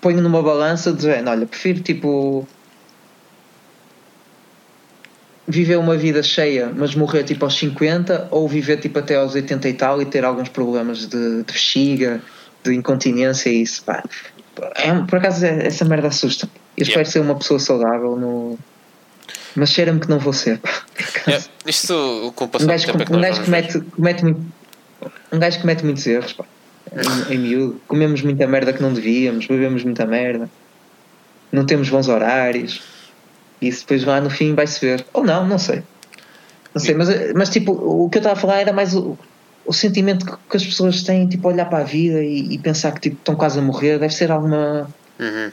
[0.00, 2.46] ponho numa balança de olha, prefiro tipo.
[5.46, 9.68] Viver uma vida cheia, mas morrer tipo aos 50, ou viver tipo até aos 80
[9.68, 12.22] e tal e ter alguns problemas de, de bexiga,
[12.62, 14.02] de incontinência e isso, pá.
[14.76, 16.48] É, por acaso é- essa merda assusta.
[16.78, 17.10] Eu espero Yeah.
[17.10, 18.58] ser uma pessoa saudável, no...
[19.56, 20.58] mas cheira-me que não vou ser.
[20.58, 20.70] pá.
[21.26, 24.22] É, isto com o Um passar do gajo, tempo é que um gajo comete, comete
[24.22, 24.40] muito,
[25.32, 26.44] um gajo comete muitos erros, pá.
[26.92, 27.80] Em, em miúdo.
[27.88, 30.48] Comemos muita merda que não devíamos, bebemos muita merda,
[31.50, 32.82] não temos bons horários.
[33.60, 35.04] E isso depois lá no fim vai-se ver.
[35.12, 35.82] Ou não, não sei.
[36.74, 39.16] Não sei, mas, mas tipo, o que eu estava a falar era mais o,
[39.64, 42.92] o sentimento que, que as pessoas têm, tipo, olhar para a vida e, e pensar
[42.92, 43.98] que tipo, estão quase a morrer.
[43.98, 44.88] Deve ser alguma.
[45.18, 45.50] Uhum.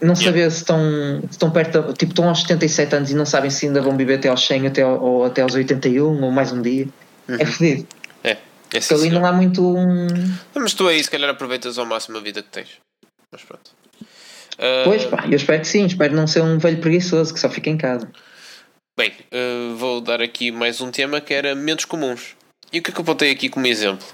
[0.00, 0.78] Não saber se estão,
[1.22, 4.14] se estão perto, tipo, estão aos 77 anos e não sabem se ainda vão viver
[4.18, 6.86] até aos 100 até, ao- ou até aos 81 ou mais um dia.
[7.28, 7.86] É fodido.
[8.22, 8.34] É, é
[8.70, 9.20] Porque sim, ali senhor.
[9.20, 10.06] não há muito um.
[10.54, 12.68] Mas tu aí se calhar aproveitas ao máximo a vida que tens.
[13.32, 13.70] Mas pronto.
[14.58, 17.50] Ah, Pois pá, eu espero que sim, espero não ser um velho preguiçoso que só
[17.50, 18.08] fica em casa.
[18.96, 22.36] Bem, ah, vou dar aqui mais um tema que era medos comuns.
[22.72, 24.06] E o que é que eu apontei aqui como exemplo?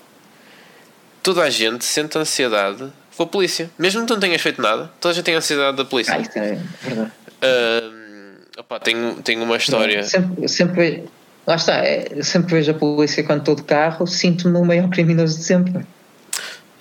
[1.23, 3.71] Toda a gente sente ansiedade com a polícia.
[3.79, 6.15] Mesmo que tu não tenhas feito nada, toda a gente tem ansiedade da polícia.
[6.15, 7.13] Ah, isso é verdade.
[7.43, 10.03] Ah, opá, tenho, tenho uma história.
[10.03, 11.05] Sempre, sempre
[11.47, 14.89] lá está, é, eu sempre vejo a polícia quando estou de carro, sinto-me o maior
[14.89, 15.87] criminoso de sempre.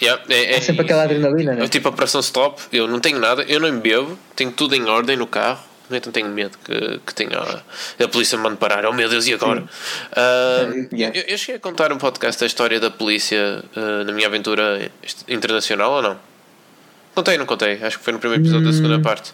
[0.02, 1.63] Yeah, é, É sempre aquela adrenalina, né?
[1.63, 4.86] Eu tipo a operação stop, eu não tenho nada, eu não bebo, tenho tudo em
[4.86, 5.63] ordem no carro,
[5.95, 8.86] entanto tenho medo que, que tenha a, a polícia me mande parar.
[8.86, 9.63] Oh meu Deus, e agora?
[10.12, 11.17] Ah, Yeah.
[11.17, 14.91] eu, eu cheguei a contar um podcast da história da polícia ah, na minha aventura
[15.27, 16.19] internacional ou não?
[17.15, 17.73] Contei, não contei?
[17.84, 19.34] Acho que foi no primeiro episódio da segunda parte.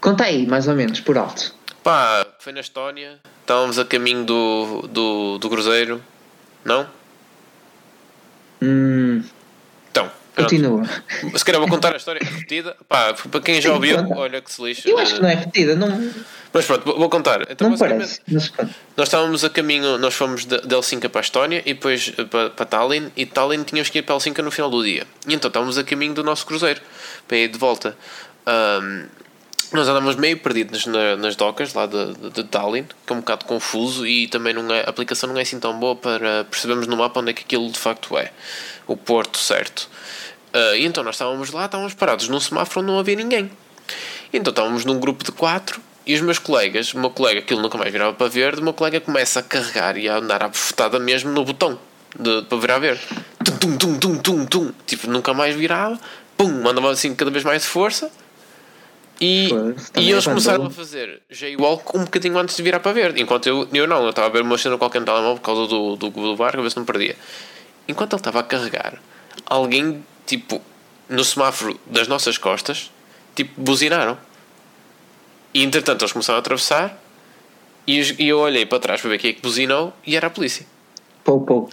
[0.00, 1.54] Conta aí, mais ou menos, por alto.
[1.82, 6.02] Pá, foi na Estónia, estávamos a caminho do, do, do Cruzeiro,
[6.64, 6.86] não?
[8.62, 9.22] Hum,
[10.34, 10.50] pronto.
[10.50, 10.84] continua.
[11.38, 12.76] se calhar vou contar a história repetida.
[12.88, 14.88] Pá, para quem já ouviu, olha que se lixa.
[14.88, 16.12] Eu acho que não é repetida, não,
[16.52, 17.42] Mas pronto, vou contar.
[17.50, 18.20] Então, não parece.
[18.30, 18.74] Mas, pronto.
[18.96, 22.24] Nós estávamos a caminho, nós fomos de, de Helsinki para a Estónia e depois eh,
[22.24, 25.06] para, para Tallinn e Tallinn tínhamos que ir para Helsinki no final do dia.
[25.28, 26.80] E então estávamos a caminho do nosso cruzeiro
[27.28, 27.96] para ir de volta.
[28.46, 29.06] Ahm,
[29.72, 33.18] nós andávamos meio perdidos na- nas docas lá de, de, de Tallinn, que é um
[33.20, 36.86] bocado confuso e também não é, a aplicação não é assim tão boa para percebermos
[36.86, 38.30] no mapa onde é que aquilo de facto é,
[38.86, 39.88] o porto certo.
[40.54, 43.50] E então nós estávamos lá, estávamos parados num semáforo onde não havia ninguém.
[44.32, 47.78] Então estávamos num grupo de quatro e os meus colegas, o meu colega, aquilo nunca
[47.78, 50.98] mais virava para verde, o meu colega começa a carregar e a andar à bufetada
[50.98, 51.78] mesmo no botão
[52.18, 53.00] de, para virar verde.
[53.44, 54.72] Tum, tum, tum, tum, tum, tum.
[54.86, 55.98] Tipo, nunca mais virava.
[56.36, 58.10] Pum, mandava assim cada vez mais força.
[59.20, 59.48] E,
[59.96, 63.22] e eles começaram a fazer jaywalk um bocadinho antes de virar para verde.
[63.22, 65.66] Enquanto eu, eu não, eu estava a ver uma cena qualquer no telemóvel por causa
[65.68, 67.16] do, do, do barco, a ver se não perdia.
[67.86, 69.00] Enquanto ele estava a carregar,
[69.46, 70.60] alguém, tipo,
[71.08, 72.90] no semáforo das nossas costas,
[73.34, 74.16] tipo, buzinaram.
[75.52, 76.98] E entretanto eles começaram a atravessar
[77.86, 80.30] e e eu olhei para trás para ver quem é que buzinou e era a
[80.30, 80.66] polícia.
[81.22, 81.70] Pou, pou.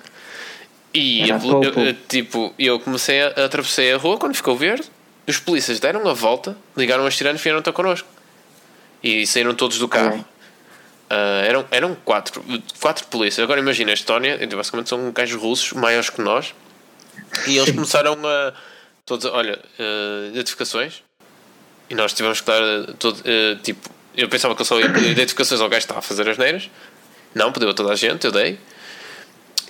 [0.93, 1.79] E poli- Popo.
[1.79, 4.87] eu- eu, tipo, eu comecei a, a atravessei a rua quando ficou verde,
[5.27, 8.07] os polícias deram a volta, ligaram as sirenes e vieram ter connosco.
[9.01, 10.23] E saíram todos do carro.
[11.09, 12.43] Ah, eram, eram quatro,
[12.79, 13.43] quatro polícias.
[13.43, 16.53] Agora imagina, a Estónia, basicamente são gajos russos maiores que nós.
[17.47, 18.53] E eles começaram a.
[19.05, 21.03] Todos, olha, ah, identificações.
[21.89, 23.89] E nós tivemos que dar ah, todo, ah, tipo.
[24.15, 26.37] Eu pensava que eu só ia pedir identificações ao gajo que estava a fazer as
[26.37, 26.69] neiras.
[27.33, 28.59] Não, pediu a toda a gente, eu dei.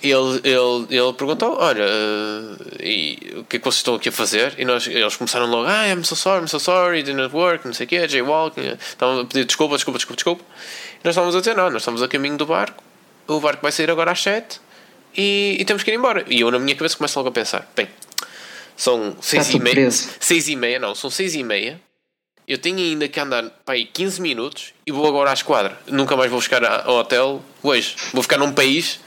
[0.01, 4.11] Ele, ele, ele perguntou: Olha, eh, e o que é que vocês estão aqui a
[4.11, 4.55] fazer?
[4.57, 7.67] E nós, eles começaram logo: Ah, I'm so sorry, I'm so sorry, it didn't work,
[7.67, 8.77] não sei o quê, jaywalking.
[8.79, 10.43] Estavam a pedir desculpa, desculpa, desculpa, desculpa.
[10.95, 12.83] E nós estávamos a dizer: Não, nós estamos a caminho do barco,
[13.27, 14.59] o barco vai sair agora às 7
[15.15, 16.25] e, e temos que ir embora.
[16.27, 17.87] E eu, na minha cabeça, começo logo a pensar: Bem,
[18.75, 20.09] são 6 e tudo meia, preso.
[20.19, 21.79] 6 e meia, não, são 6 e meia.
[22.47, 25.77] Eu tenho ainda que andar para aí 15 minutos e vou agora à esquadra.
[25.87, 27.95] Nunca mais vou buscar a- ao hotel hoje.
[28.11, 28.99] Vou ficar num país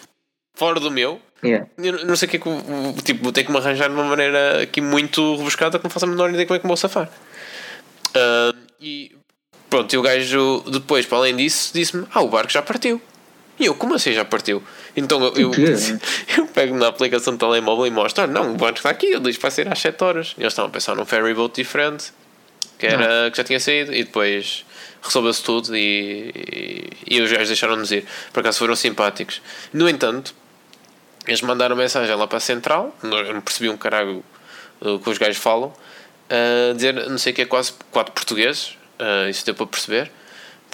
[0.56, 1.20] fora do meu.
[1.44, 1.66] Yeah.
[1.76, 3.02] Eu não sei o que é que.
[3.02, 6.06] Tipo, vou ter que me arranjar de uma maneira aqui muito rebuscada que não faço
[6.06, 7.10] a menor ideia como é que me vou safar.
[8.14, 9.12] Ah, e
[9.68, 13.02] pronto, e o gajo depois, para além disso, disse-me: Ah, o barco já partiu.
[13.58, 14.62] E eu, como assim já partiu?
[14.96, 15.50] Então eu, eu,
[16.36, 19.20] eu pego na aplicação de telemóvel e mostro: "Ah, Não, o barco está aqui, ele
[19.20, 20.34] diz que vai sair às 7 horas.
[20.36, 22.12] E eles estavam a pensar num ferry boat diferente
[22.78, 24.64] que, era, que já tinha saído e depois
[25.02, 28.04] resolveu-se tudo e, e, e os gajos deixaram-nos ir.
[28.32, 29.40] Por acaso foram simpáticos.
[29.72, 30.34] No entanto,
[31.26, 34.24] eles mandaram mensagem lá para a central, não- eu não percebi um caralho
[34.80, 35.72] o que os gajos falam,
[36.28, 40.10] a dizer não sei o que é quase quatro portugueses, uh, isso deu para perceber.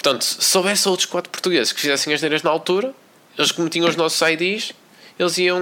[0.02, 2.94] Portanto, se soubesse outros quatro portugueses que fizessem as neiras na altura,
[3.36, 4.72] eles como tinham os nossos IDs,
[5.18, 5.60] eles iam.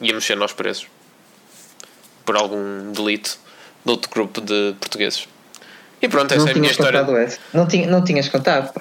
[0.00, 0.86] íamos ser nós presos.
[2.24, 3.38] Por algum delito
[3.84, 5.26] de outro grupo de portugueses.
[6.00, 6.98] E pronto, essa não é a minha história.
[6.98, 7.38] Essa.
[7.52, 8.80] Não, tinha, não tinhas contado.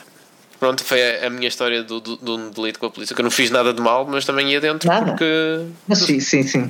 [0.60, 3.16] Pronto, foi a, a minha história do, do, de um delito com a polícia.
[3.16, 5.08] Que eu não fiz nada de mal, mas também ia dentro nada.
[5.08, 5.66] porque.
[5.88, 6.70] Mas sim, sim, sim.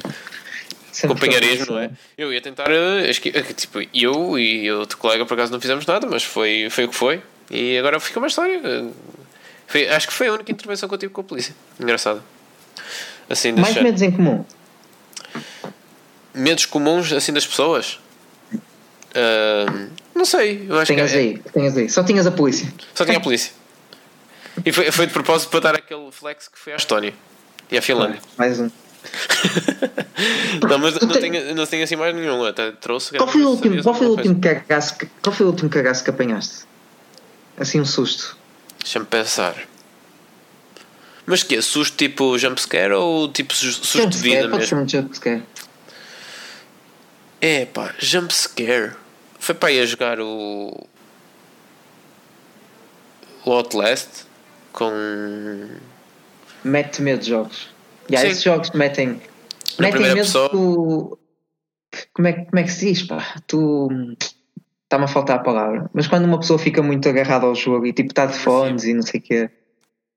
[1.01, 1.89] Companheirismo, não é?
[2.17, 2.65] Eu ia tentar.
[2.71, 3.11] eh,
[3.55, 6.95] Tipo, eu e outro colega por acaso não fizemos nada, mas foi, foi o que
[6.95, 7.21] foi.
[7.49, 8.59] E agora fica uma história.
[9.67, 11.55] Foi, acho que foi a única intervenção que eu tive com a polícia.
[11.79, 12.21] Engraçado.
[13.29, 14.45] Assim, Mais deixar- medos em comum.
[16.33, 17.99] medos comuns assim das pessoas.
[19.13, 21.89] Ah, não sei, eu acho Tinhas que é- aí, tinhas aí.
[21.89, 22.71] Só tinhas a polícia.
[22.93, 23.51] só tinha a polícia.
[24.65, 27.13] E foi, foi de propósito para dar aquele flex que foi à Estónia
[27.71, 28.21] e à Finlândia.
[28.37, 28.69] Mais um.
[30.69, 32.43] Não, mas não tenho, não tenho assim mais nenhum.
[32.45, 33.15] Até trouxe.
[33.17, 36.03] Qual foi o último, qual foi o último cagaço que, qual foi o último cagaço
[36.03, 36.65] que apanhaste?
[37.57, 38.37] Assim um susto.
[38.79, 39.55] Deixa-me pensar.
[41.25, 41.61] Mas que é?
[41.61, 44.85] Susto tipo jumpscare ou tipo su- susto de vida pode mesmo?
[44.85, 45.43] de jumpscare.
[47.41, 48.93] É pá, jumpscare.
[49.39, 50.87] Foi para ir a jogar o.
[53.43, 54.25] O Outlast
[54.71, 55.69] com.
[56.63, 57.69] Mete medo de jogos.
[58.09, 58.27] E Sim.
[58.27, 59.19] esses jogos metem.
[59.79, 60.49] Na metem medo pessoa.
[60.49, 61.17] tu.
[62.13, 63.03] Como é, que- como é que se diz?
[63.03, 63.35] Pá?
[63.47, 63.87] Tu.
[64.83, 65.89] Está-me a faltar a palavra.
[65.93, 68.93] Mas quando uma pessoa fica muito agarrada ao jogo e tipo está de fones e
[68.93, 69.49] não sei o quê,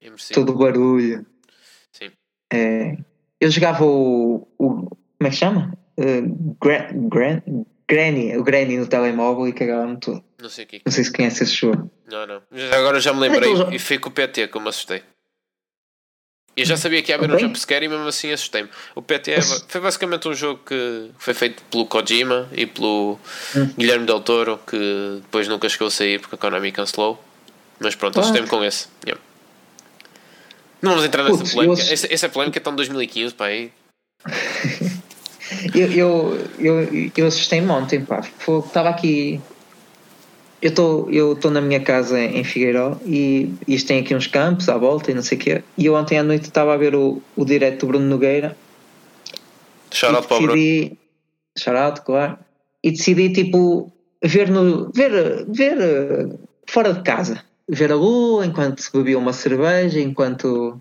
[0.03, 0.35] Imersivo.
[0.35, 1.25] todo o barulho.
[1.93, 2.11] Sim.
[2.53, 2.97] É,
[3.41, 4.75] eu jogava o, o-
[5.19, 5.73] Como é que chama?
[5.99, 7.43] Uh, Gra- Gran-
[7.89, 10.23] Granny, o Granny no telemóvel e cagava-me tudo.
[10.41, 10.83] Não sei o que.
[10.85, 11.91] Não sei se conhece esse jogo.
[12.07, 12.43] Não, não.
[12.73, 15.03] Agora já me lembrei aquele e foi com o PT me assustei.
[16.61, 17.47] Eu já sabia que ia haver um Ok.
[17.47, 18.69] jumpscare e mesmo assim assustei-me.
[18.95, 23.19] O PT é- foi basicamente um jogo que foi feito pelo Kojima e pelo
[23.57, 23.71] Hum.
[23.79, 27.23] Guilherme Del Toro, que depois nunca chegou a sair porque a Konami cancelou.
[27.81, 28.21] Mas pronto, Ah.
[28.23, 28.89] assustei-me com esse.
[29.07, 29.23] Yeah.
[30.83, 31.83] Não vamos entrar nessa Putz, polémica.
[31.83, 33.47] eu- Essa, essa polémica está em 2015, pá.
[33.47, 33.71] aí.
[35.75, 38.21] Eu, eu, eu, eu assustei-me ontem, pá.
[38.67, 39.41] Estava aqui.
[40.61, 44.69] Eu estou eu tô na minha casa em Figueiró e isto tem aqui uns campos
[44.69, 45.63] à volta e não sei o quê.
[45.77, 48.57] E eu ontem à noite estava a ver o, o direto do Bruno Nogueira
[49.91, 50.97] Shout out para o Bruno.
[51.57, 52.39] Shout claro.
[52.83, 53.93] E decidi, tipo,
[54.23, 57.43] ver, no, ver, ver eh, fora de casa.
[57.69, 60.81] Ver a lua enquanto bebia uma cerveja, enquanto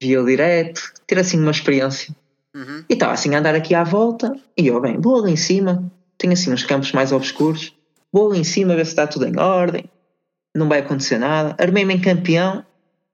[0.00, 0.92] via o direto.
[1.06, 2.14] Ter assim uma experiência.
[2.54, 2.84] Uhum.
[2.88, 4.34] E estava assim a andar aqui à volta.
[4.56, 5.90] E eu, bem, vou ali em cima.
[6.16, 7.74] Tenho assim uns campos mais obscuros.
[8.12, 9.84] Vou ali em cima ver se está tudo em ordem.
[10.54, 11.56] Não vai acontecer nada.
[11.58, 12.64] Armei-me em campeão.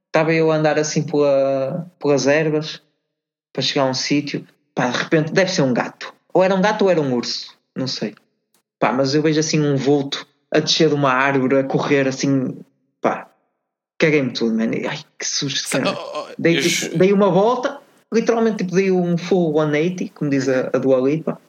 [0.06, 2.82] Estava eu a andar assim pela, pelas ervas
[3.52, 4.46] para chegar a um sítio.
[4.74, 6.12] Pá, de repente deve ser um gato.
[6.34, 7.56] Ou era um gato ou era um urso.
[7.76, 8.14] Não sei.
[8.78, 12.58] Pá, mas eu vejo assim um vulto a descer de uma árvore, a correr assim.
[13.00, 13.28] Pá,
[13.98, 14.72] caguei-me tudo, mano.
[14.88, 15.96] Ai, que susto, cara.
[15.96, 17.80] oh, oh, Dei, eu tipo, dei uma volta,
[18.12, 21.40] literalmente tipo, dei um full 180, como diz a, a Dua Lipa,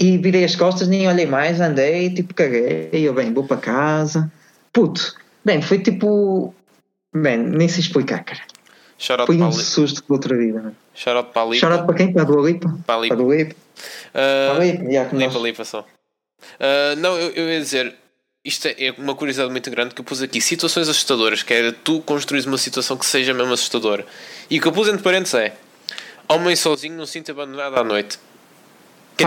[0.00, 4.32] e virei as costas, nem olhei mais, andei, tipo, caguei, eu bem, vou para casa.
[4.72, 6.54] Puto, bem, foi tipo.
[7.14, 8.40] Bem, nem sei explicar, cara.
[8.96, 10.76] Shout out Foi um susto de outra vida, mano.
[10.94, 11.56] shout out para a Lipa.
[11.60, 12.12] Shout out para quem?
[12.12, 12.78] Para a Dua Lipa?
[12.86, 13.14] Para a Lipa.
[13.16, 13.54] Para a Dua Lipa.
[14.12, 15.86] Para a Lipa, nós- limpa só.
[16.58, 17.94] Ah, não, eu, eu ia dizer,
[18.44, 20.40] isto é é uma curiosidade muito grande que eu pus aqui.
[20.40, 24.06] Situações assustadoras, que era tu construís uma situação que seja mesmo assustadora.
[24.50, 25.52] E o que eu pus entre parênteses é
[26.28, 28.18] homem sozinho num sítio abandonado à noite.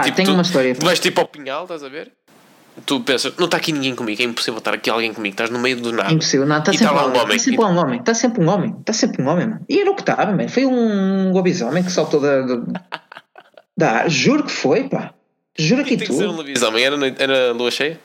[0.01, 0.75] Que Pá, tenho tu, uma história.
[0.75, 2.11] tu vais tipo ao pinhal, estás a ver?
[2.85, 5.59] Tu pensas, não está aqui ninguém comigo, é impossível estar aqui alguém comigo, estás no
[5.59, 6.09] meio do nada.
[6.09, 7.37] É impossível, não, está E sempre, tá um homem.
[7.37, 9.65] Está sempre um homem, está sempre um homem, está sempre um homem, mano.
[9.69, 10.49] E era o que estava, mano.
[10.49, 12.41] Foi um lobisomem que saltou da.
[13.77, 15.13] da, juro que foi, pá.
[15.55, 17.99] Juro que tem que ser um lobisomem, era, era lua cheia?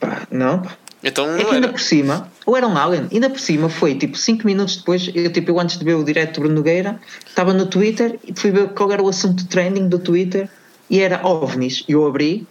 [0.00, 0.76] Pá, não, pá.
[1.02, 1.72] Então É que ainda era.
[1.72, 5.32] por cima, ou era um alien, ainda por cima foi tipo 5 minutos depois, eu,
[5.32, 8.50] tipo, eu antes de ver o direto do Bruno Nogueira, estava no Twitter e fui
[8.50, 10.48] ver qual era o assunto trending do Twitter
[10.90, 11.84] e era OVNIs.
[11.88, 12.46] E eu abri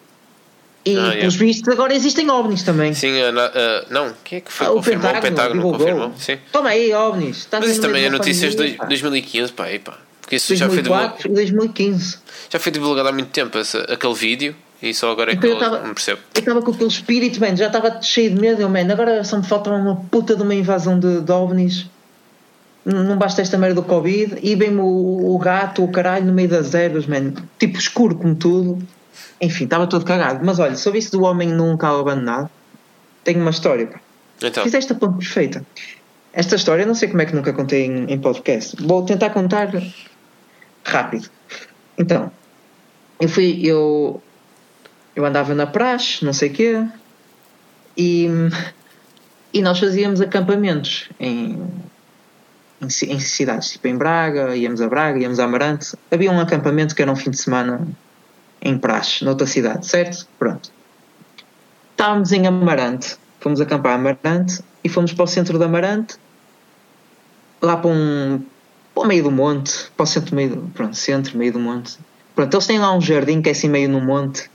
[0.86, 1.20] e, Ah, yeah.
[1.20, 2.94] pelos vistos, agora existem OVNIs também.
[2.96, 5.12] Sim, na- a- não, quem é que foi Ah, o confirmou?
[5.12, 5.80] O Pentágono divulgou.
[5.80, 6.14] confirmou.
[6.18, 6.38] Sim.
[6.52, 7.38] Toma aí, OVNIs.
[7.38, 8.86] Estás Mas isso também é notícias de pandemia, pá.
[8.88, 9.98] 2015, pá, aí, pá.
[10.22, 12.18] Porque isso já foi, divulgado, 2004 e 2015.
[12.50, 15.52] já foi divulgado há muito tempo, esse- aquele vídeo, e só agora é que eu
[15.52, 16.22] eu tava- não percebo.
[16.34, 19.38] Eu estava com aquele espírito, man, já estava cheio de medo, eu, man, agora só
[19.38, 21.86] me falta uma puta de uma invasão de, de ovnis.
[22.86, 26.34] Não não basta esta merda do Covid e vem-me o, o gato, o caralho, no
[26.34, 27.34] meio das ervas, man.
[27.60, 28.80] Tipo escuro como tudo.
[29.42, 30.44] Enfim, estava todo cagado.
[30.46, 32.50] Mas olha, sobre isso do homem num carro abandonado,
[33.24, 33.86] tenho uma história.
[33.88, 34.00] pá.
[34.42, 35.66] Então, Fizeste a ponte perfeita.
[36.32, 38.76] Esta história, não sei como é que nunca contei em, em podcast.
[38.82, 39.70] Vou tentar contar
[40.86, 41.30] rápido.
[41.98, 42.32] Então,
[43.20, 44.22] eu fui, eu
[45.16, 46.88] eu andava na praxe, não sei o quê,
[47.98, 48.28] e,
[49.54, 51.62] e nós fazíamos acampamentos em,
[52.82, 55.98] em, em, cidades, tipo em Braga, íamos a Braga, íamos a Amarante.
[56.10, 57.86] Havia um acampamento que era um fim de semana
[58.62, 60.28] em praxe, noutra cidade, certo?
[60.38, 60.72] Pronto.
[61.92, 66.16] Estávamos em Amarante, fomos acampar a Amarante e fomos para o centro de Amarante,
[67.62, 68.42] lá para um
[68.94, 71.98] para o meio do monte, para o centro, meio, pronto, centro, meio do monte.
[72.36, 74.50] Pronto, eles têm lá um jardim que é assim meio no monte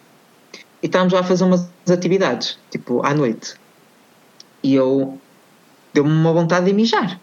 [0.85, 3.55] e estávamos lá a fazer umas atividades, tipo, à noite.
[4.63, 5.19] E eu
[5.95, 7.19] deu-me uma vontade de mijar.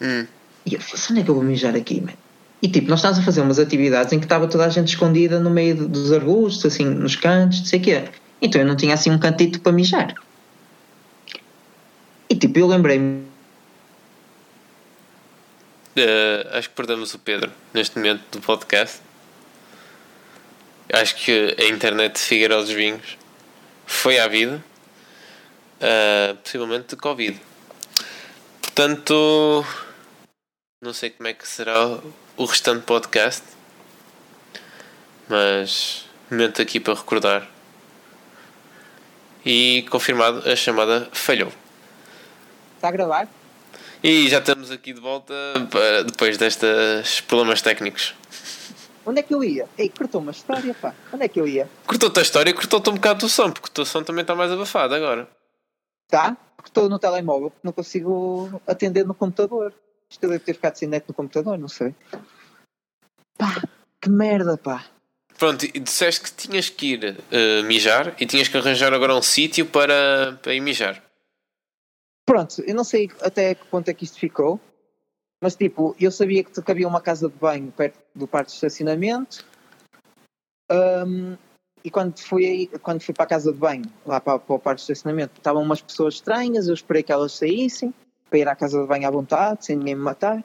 [0.00, 0.26] Hum.
[0.64, 2.14] E eu falei, onde é que eu vou mijar aqui, man?
[2.62, 5.38] E tipo, nós estávamos a fazer umas atividades em que estava toda a gente escondida
[5.38, 8.04] no meio dos arbustos, assim, nos cantos, não sei o quê.
[8.40, 10.14] Então eu não tinha assim um cantito para mijar.
[12.30, 13.24] E tipo, eu lembrei-me.
[15.98, 19.00] Uh, acho que perdemos o Pedro neste momento do podcast.
[20.92, 23.16] Acho que a internet de Figueiredo dos Vinhos
[23.86, 24.62] foi à vida,
[25.80, 27.40] uh, possivelmente de Covid.
[28.60, 29.64] Portanto,
[30.82, 32.00] não sei como é que será
[32.36, 33.44] o restante podcast,
[35.28, 37.48] mas momento aqui para recordar.
[39.44, 41.52] E confirmado, a chamada falhou.
[42.76, 43.28] Está a gravar?
[44.02, 45.34] E já estamos aqui de volta
[46.06, 48.14] depois destes problemas técnicos.
[49.04, 49.68] Onde é que eu ia?
[49.78, 50.94] Ei, cortou uma história, pá.
[51.12, 51.68] Onde é que eu ia?
[51.86, 54.34] Cortou-te a história e cortou-te um bocado do som, porque o teu som também está
[54.34, 55.28] mais abafado agora.
[56.08, 56.36] Tá?
[56.56, 59.72] Porque estou no telemóvel, não consigo atender no computador.
[60.08, 61.94] Isto deve ter ficado sem net no computador, não sei.
[63.38, 63.62] Pá,
[64.00, 64.84] que merda, pá.
[65.38, 69.22] Pronto, e disseste que tinhas que ir uh, mijar e tinhas que arranjar agora um
[69.22, 71.02] sítio para, para ir mijar.
[72.26, 74.60] Pronto, eu não sei até que ponto é que isto ficou,
[75.40, 79.44] mas tipo, eu sabia que havia uma casa de banho perto do parque de estacionamento.
[80.70, 81.36] Um,
[81.82, 84.76] e quando fui, quando fui para a casa de banho, lá para, para o parque
[84.76, 87.94] de estacionamento, estavam umas pessoas estranhas, eu esperei que elas saíssem,
[88.28, 90.44] para ir à casa de banho à vontade, sem ninguém me matar.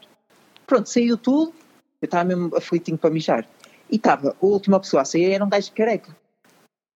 [0.66, 1.54] Pronto, saiu tudo,
[2.02, 3.48] eu estava mesmo aflitinho para mijar.
[3.92, 6.16] E estava, a última pessoa a sair era um gajo careca.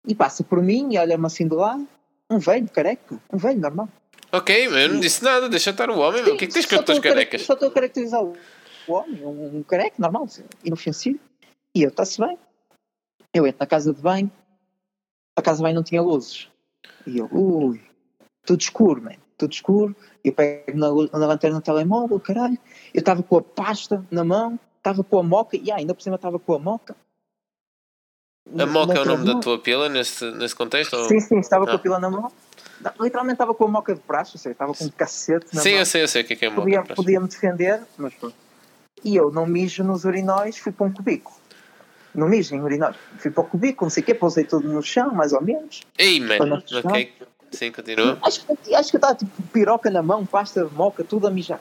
[0.06, 1.86] E passa por mim e olha-me assim do lado,
[2.30, 3.88] um velho careca, um velho normal.
[4.30, 6.54] Ok, mas eu não disse nada, deixa estar o homem, Sim, o que é que
[6.54, 7.42] tens com as tuas carecas?
[7.42, 8.36] Só estou a caracterizar o
[8.86, 10.28] homem, um, um careca normal,
[10.64, 11.18] inofensivo.
[11.74, 12.38] E eu, está-se bem.
[13.32, 14.30] Eu entro na casa de banho,
[15.36, 16.48] a casa de banho não tinha luzes.
[17.06, 17.80] E eu, ui,
[18.44, 19.96] tudo escuro, man, tudo escuro.
[20.22, 22.58] Eu pego na, na lanterna do telemóvel, caralho.
[22.92, 26.02] Eu estava com a pasta na mão, estava com a moca, e ah, ainda por
[26.02, 26.94] cima estava com a moca.
[28.58, 30.96] A moca é o nome da tua pila nesse, nesse contexto?
[31.04, 31.66] Sim, sim, estava ah.
[31.66, 31.78] com a ah.
[31.78, 32.32] pila na mão.
[33.00, 35.70] Literalmente estava com a moca de praxe, ou seja, estava com um cacete na Sim,
[35.70, 35.78] mão.
[35.80, 38.34] eu sei, eu sei o que é, que é moca podia, Podia-me defender, mas pronto.
[39.04, 41.36] E eu não mijo nos urinóis, fui para um cubículo.
[42.14, 42.96] Não mijo em urinóis.
[43.18, 45.82] Fui para o cubículo, não sei o quê, pousei tudo no chão, mais ou menos.
[45.96, 47.12] Ei, mano, ok.
[47.50, 48.18] Sim, continua.
[48.22, 51.60] Acho, acho que eu estava tipo piroca na mão, pasta, moca, tudo a mijar.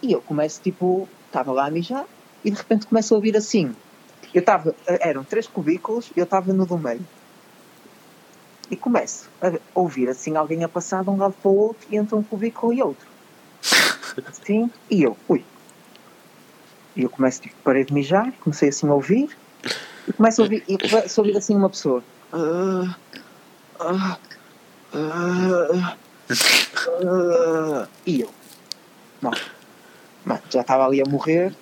[0.00, 2.04] E eu começo tipo, estava lá a mijar
[2.44, 3.74] e de repente começo a ouvir assim.
[4.32, 7.04] Eu estava, eram três cubículos e eu estava no do meio.
[8.70, 11.96] E começo a ouvir assim alguém a passar de um lado para o outro e
[11.96, 13.06] entre um cubículo e outro.
[14.26, 15.44] Assim, e eu, ui.
[16.96, 19.36] E eu começo, tipo, parei de mijar, comecei assim a ouvir
[20.08, 22.02] e começo a ouvir, e começo a ouvir assim uma pessoa.
[22.32, 22.92] Uh,
[23.80, 24.18] uh,
[27.04, 28.30] uh, e eu,
[29.22, 29.30] não,
[30.24, 31.54] mano, já estava ali a morrer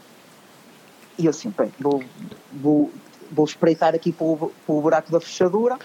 [1.18, 2.02] e eu assim, bem, vou,
[2.52, 2.90] vou,
[3.30, 5.78] vou espreitar aqui para o, para o buraco da fechadura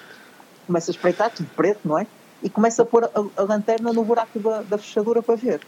[0.65, 2.07] começa a espreitar, tudo preto, não é?
[2.43, 5.61] E começa a pôr a, a lanterna no buraco da, da, fechadura para ver.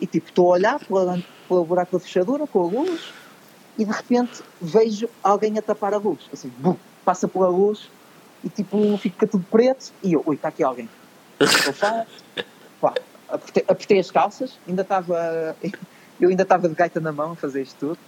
[0.00, 3.12] E tipo, estou a olhar pelo buraco da fechadura, com a luz,
[3.76, 6.20] e de repente vejo alguém a tapar a luz.
[6.32, 7.90] Assim, bum, passa pela luz,
[8.42, 10.88] e tipo, fica tudo preto, e eu, ui, está aqui alguém.
[12.80, 12.94] Pá,
[13.28, 15.56] apertei, apertei as calças, ainda estava.
[16.20, 17.98] Eu ainda estava de gaita na mão a fazer isto tudo,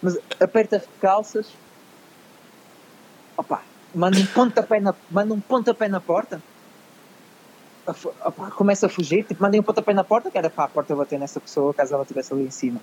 [0.00, 1.46] mas aperta as calças,
[3.36, 3.60] opá,
[3.94, 6.40] manda um pontapé na, manda um pontapé na porta,
[8.56, 11.18] começa a fugir, tipo, mandei um pontapé na porta, que era para a porta bater
[11.18, 12.80] nessa pessoa, caso ela estivesse ali em cima.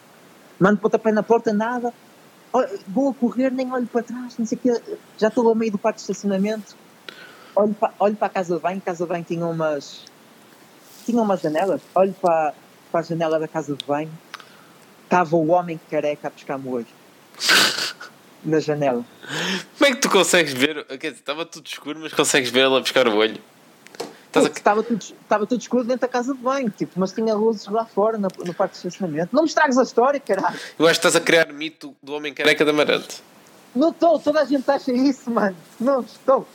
[0.60, 1.93] Mando um pontapé na porta, nada,
[2.88, 4.82] vou a correr, nem olho para trás, não sei o
[5.18, 6.76] já estou ao meio do parque de estacionamento,
[7.55, 10.03] olho para, olho para a casa de banho, a casa de banho tinha umas,
[11.05, 12.53] tinha umas janelas, olho para,
[12.91, 14.12] para a janela da casa de banho,
[15.03, 16.88] estava o homem careca a pescar molho
[18.48, 19.06] na janela.
[19.78, 20.86] Como é que tu consegues ver?
[20.86, 23.39] Quer dizer, estava tudo escuro, mas consegues ver ela a pescar o olho.
[24.28, 27.86] Estava, tudo, estava tudo escuro dentro da casa de banho, tipo, mas tinha luzes lá
[27.86, 29.30] fora no, no parque de estacionamento.
[29.34, 30.60] Não me estragues a história, caralho.
[30.78, 33.24] Eu acho que estás a criar mito do homem careca da Amarante.
[33.76, 35.56] Não estou, toda a gente acha isso, mano.
[35.80, 36.48] Não estou.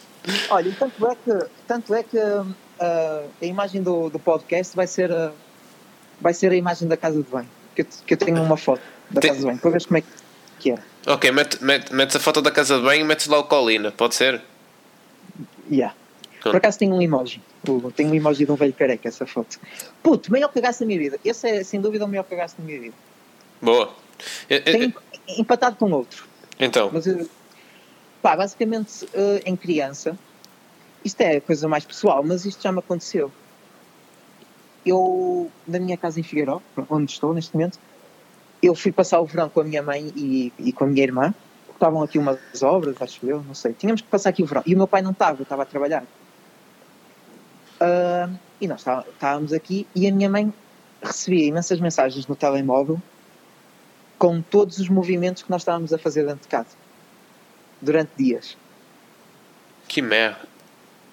[0.50, 5.10] Olha, tanto é que, tanto é que uh, a imagem do, do podcast vai ser,
[5.10, 5.32] uh,
[6.20, 7.48] vai ser a imagem da casa de banho.
[7.74, 9.96] Que eu, que eu tenho uma foto da Tem- casa de banho, para ver como
[9.98, 10.02] é
[10.60, 10.78] que é.
[11.06, 13.90] Ok, mete, mete, metes a foto da casa de banho e metes lá o Colina,
[13.90, 14.40] pode ser?
[15.70, 15.94] Yeah.
[16.42, 17.40] Por acaso tenho um emoji.
[17.94, 19.60] Tenho um emoji de um velho careca, essa foto.
[20.02, 21.18] Puto, maior cagaço da minha vida.
[21.24, 22.94] Esse é sem dúvida o maior cagaço da minha vida.
[23.60, 23.94] Boa.
[24.48, 24.94] Eh, eh, Tenho
[25.38, 26.26] empatado com outro.
[26.58, 27.24] Então, Mas, eh,
[28.20, 29.06] pá, basicamente,
[29.44, 30.18] em criança,
[31.04, 33.30] isto é coisa mais pessoal, mas isto já me aconteceu.
[34.84, 37.78] Eu, na minha casa em Figueiró, onde estou neste momento,
[38.62, 41.34] eu fui passar o verão com a minha mãe e, e com a minha irmã.
[41.72, 43.72] Estavam aqui umas obras, acho eu, não sei.
[43.72, 44.62] Tínhamos que passar aqui o verão.
[44.64, 46.04] E o meu pai não estava, estava a trabalhar.
[47.80, 48.28] Ah,
[48.60, 50.54] e nós estávamos aqui e a minha mãe
[51.02, 53.02] recebia imensas mensagens no telemóvel
[54.16, 56.76] com todos os movimentos que nós estávamos a fazer dentro de casa
[57.80, 58.56] durante dias.
[59.88, 60.48] que merda.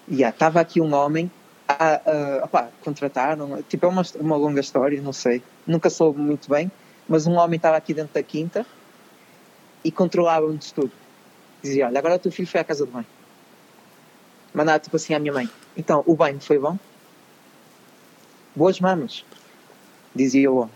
[0.08, 1.28] Yeah, estava aqui um homem
[1.66, 6.48] a, a, opá, contrataram, tipo, é uma, uma longa história, não sei, nunca soube muito
[6.48, 6.70] bem,
[7.10, 8.64] mas um homem estava aqui dentro da quinta
[9.82, 10.92] e controlava-nos tudo.
[11.60, 13.06] Dizia: Olha, agora o teu filho foi à casa do banho.
[14.54, 16.78] Mandava tipo assim à minha mãe: Então, o banho foi bom?
[18.54, 19.24] Boas mamas,
[20.14, 20.74] dizia o homem.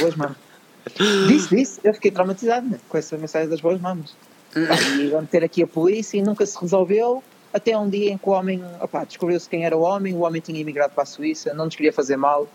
[0.00, 0.36] Boas mamas.
[1.28, 4.16] Disse, disse, eu fiquei traumatizado né, com essa mensagem das boas mamas.
[4.52, 7.22] Pá, e iam ter aqui a polícia e nunca se resolveu.
[7.54, 8.60] Até um dia em que o homem,
[9.06, 11.92] descobriu-se quem era o homem, o homem tinha emigrado para a Suíça, não nos queria
[11.92, 12.48] fazer mal,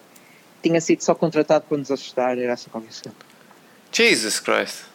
[0.61, 3.15] tinha sido só contratado para nos assustar, era assim qualquer coisa.
[3.91, 4.85] Jesus Christ.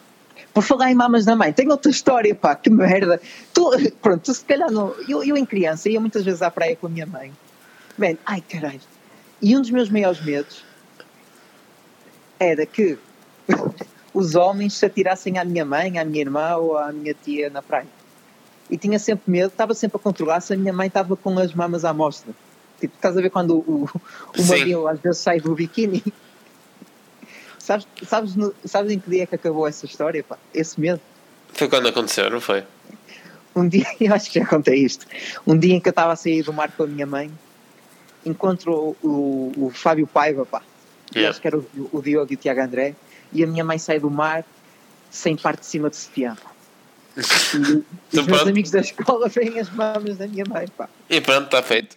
[0.53, 3.19] Por falar em mamas da mãe, tenho outra história, pá, que merda.
[3.53, 4.93] Tu, pronto, tu se calhar não.
[5.09, 7.33] Eu, eu em criança ia muitas vezes à praia com a minha mãe.
[7.97, 8.79] Man, ai caralho.
[9.41, 10.63] E um dos meus maiores medos
[12.39, 12.97] era que
[14.13, 17.61] os homens se atirassem à minha mãe, à minha irmã ou à minha tia na
[17.61, 17.87] praia.
[18.69, 21.53] E tinha sempre medo, estava sempre a controlar se a minha mãe estava com as
[21.53, 22.33] mamas à mostra.
[22.83, 23.89] Tipo, estás a ver quando o,
[24.37, 26.03] o mamilo às vezes sai do biquíni?
[27.57, 30.21] Sabes, sabes, no- sabes em que dia é que acabou essa história?
[30.21, 30.37] Pá?
[30.53, 30.99] Esse medo.
[31.53, 32.65] Foi quando aconteceu, não foi?
[33.55, 35.05] Um dia, eu acho que já contei isto.
[35.47, 37.31] Um dia em que eu estava a sair do mar com a minha mãe,
[38.25, 40.61] encontro o, o, o Fábio Paiva, pá.
[41.15, 41.29] Yeah.
[41.29, 42.95] Acho que era o, o Diogo e o Tiago André.
[43.31, 44.43] E a minha mãe sai do mar
[45.09, 46.35] sem parte de cima de sutiã.
[47.15, 48.49] E os Então meus pronto.
[48.49, 50.89] amigos da escola veem as mamas da minha mãe, pá.
[51.09, 51.95] E pronto, está feito.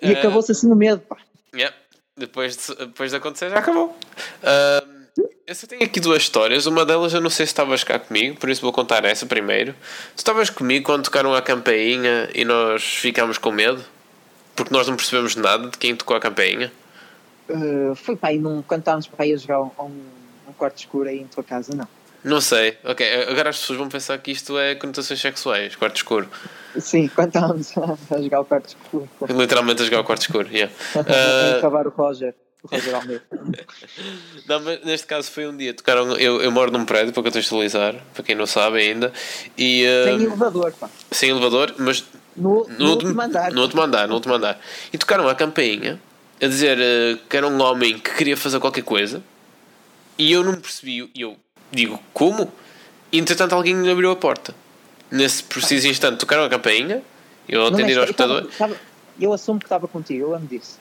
[0.00, 1.16] E Eh, acabou-se assim no medo, pá.
[1.54, 1.74] Yeah.
[2.16, 3.96] Depois, de, depois de acontecer, já acabou.
[4.42, 4.96] Ahm,
[5.46, 6.66] eu só tenho aqui duas histórias.
[6.66, 9.74] Uma delas eu não sei se estavas cá comigo, por isso vou contar essa primeiro.
[10.14, 13.84] Tu estavas comigo quando tocaram a campainha e nós ficámos com medo?
[14.54, 16.72] Porque nós não percebemos nada de quem tocou a campainha.
[17.48, 20.04] Uh, foi pá, e num, quando estávamos para ir a jogar um, um,
[20.48, 21.86] um quarto escuro aí em tua casa, não.
[22.26, 22.76] Não sei.
[22.82, 26.28] Ok, agora as pessoas vão pensar que isto é conotações sexuais, quarto escuro.
[26.76, 27.70] Sim, quando estávamos
[28.10, 29.08] a, jogar o quarto escuro.
[29.30, 30.48] Literalmente a jogar o quarto escuro.
[30.50, 30.74] Yeah.
[31.06, 32.34] Ah, acabar o Roger.
[32.64, 33.22] O Roger Almeida.
[34.48, 35.72] Não, mas neste caso foi um dia.
[35.72, 39.12] Tocaram, eu, eu moro num prédio, para contextualizar, para quem não sabe ainda.
[39.56, 40.90] E, Sem ah, elevador, pá.
[41.12, 42.04] sem elevador, mas
[42.36, 43.52] No, no, último andar.
[43.52, 44.60] No último andar, no último andar.
[44.92, 46.00] E tocaram a campainha
[46.42, 49.22] a dizer eh, que era um homem que queria fazer qualquer coisa
[50.18, 51.08] e eu não percebi.
[51.14, 51.36] E eu
[51.76, 52.50] digo, como?
[53.12, 54.54] E entretanto alguém lhe abriu a porta.
[55.10, 57.02] Nesse preciso instante tocaram a campainha,
[57.48, 58.48] eu atendi ao escutador
[59.20, 60.78] Eu assumo que estava contigo, eu lembro disso.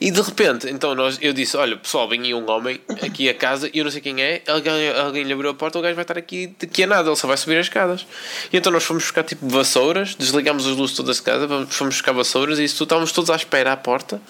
[0.00, 3.34] E de repente, então nós, eu disse: Olha pessoal, vem aí um homem aqui a
[3.34, 4.42] casa e eu não sei quem é.
[4.46, 7.16] Alguém, alguém lhe abriu a porta, o gajo vai estar aqui daqui a nada, ele
[7.16, 8.06] só vai subir as escadas.
[8.52, 12.12] E então nós fomos buscar tipo vassouras, desligámos as luzes todas de casa, fomos buscar
[12.12, 14.20] vassouras e isso tudo, estávamos todos à espera à porta,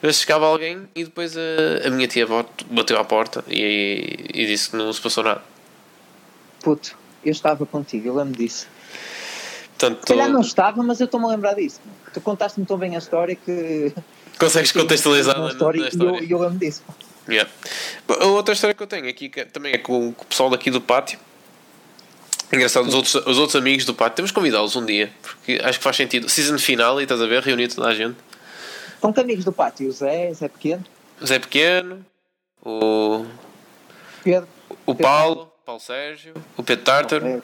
[0.00, 2.26] ver se chegava alguém e depois a, a minha tia
[2.70, 5.42] bateu à porta e, e disse que não se passou nada.
[6.62, 8.66] Puto, eu estava contigo, eu lembro disso.
[9.78, 11.80] Portanto, Se calhar não estava, mas eu estou-me a lembrar disso.
[12.12, 13.92] Tu contaste-me tão bem a história que.
[14.38, 16.18] Consegues contextualizar na história, na e história.
[16.18, 16.82] eu, e eu lembro disso.
[17.28, 17.50] Yeah.
[18.08, 20.70] A outra história que eu tenho aqui que também é com, com o pessoal daqui
[20.70, 21.18] do pátio.
[22.50, 25.78] Engraçado, os outros, os outros amigos do pátio, temos que convidá-los um dia, porque acho
[25.78, 26.30] que faz sentido.
[26.30, 28.16] Season final, e estás a ver, reunir toda a gente.
[29.00, 30.84] São que amigos do pátio, o Zé, Zé Pequeno,
[31.20, 32.04] O Zé Pequeno,
[32.62, 33.26] o,
[34.24, 34.48] Pedro.
[34.86, 37.42] o Paulo, Paulo Sérgio, o Pedro Tártaro, é,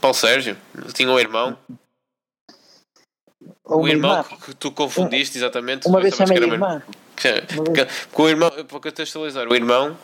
[0.00, 0.56] Paulo Sérgio,
[0.94, 1.56] tinha um irmão,
[3.68, 4.24] ou o irmão irmã.
[4.44, 5.86] que tu confundiste exatamente.
[5.86, 6.82] Uma vez chamei irmã.
[7.14, 9.96] Porque o irmão, para contextualizar, o irmão,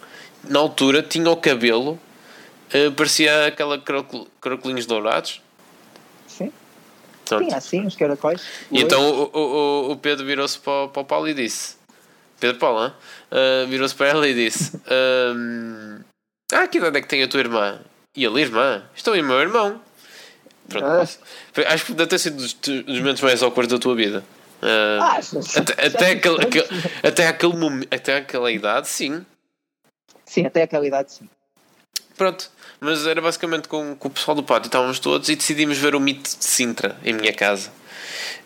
[0.45, 1.99] na altura, tinha o cabelo,
[2.73, 5.41] eh, parecia aquela crocol- caracolinhos dourados.
[6.27, 6.53] Sim,
[7.25, 7.45] Pronto.
[7.45, 8.43] tinha assim, os caracóis.
[8.71, 11.77] E então o, o, o- Pedro virou-se para, o- para o Paulo e disse:
[12.41, 12.93] Pedro Paulo?
[13.31, 16.01] Ah, virou-se para ela e disse: ahm,
[16.53, 17.81] Ah, que idade é que tem a tua irmã?
[18.17, 18.83] E ele, irmã?
[18.95, 19.81] Estou em meu irmão.
[21.53, 24.25] Foi- acho que deve ter sido dos, dos momentos mais awkward da tua vida.
[24.63, 26.61] Ah, Ah, já- até, até, tive aquele, tantos.
[26.63, 29.25] aquele- até, aquele momento, até aquela idade, sim.
[30.25, 31.29] Sim, até aquela idade, sim.
[32.17, 32.51] Pronto.
[32.81, 36.01] Mas era basicamente com, com o pessoal do pátio, estávamos todos e decidimos ver o
[36.01, 37.71] mito de Sintra em minha casa.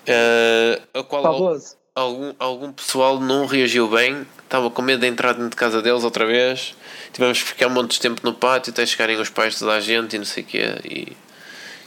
[0.07, 1.77] Ah, a qual Fabuloso.
[1.95, 6.05] algum, algum pessoal não reagiu bem, estava com medo de entrar dentro de casa deles
[6.05, 6.75] outra vez.
[7.13, 9.73] Tivemos que ficar um monte de tempo no pátio até chegarem os pais de toda
[9.73, 10.65] a gente e não sei o quê.
[10.85, 11.17] E,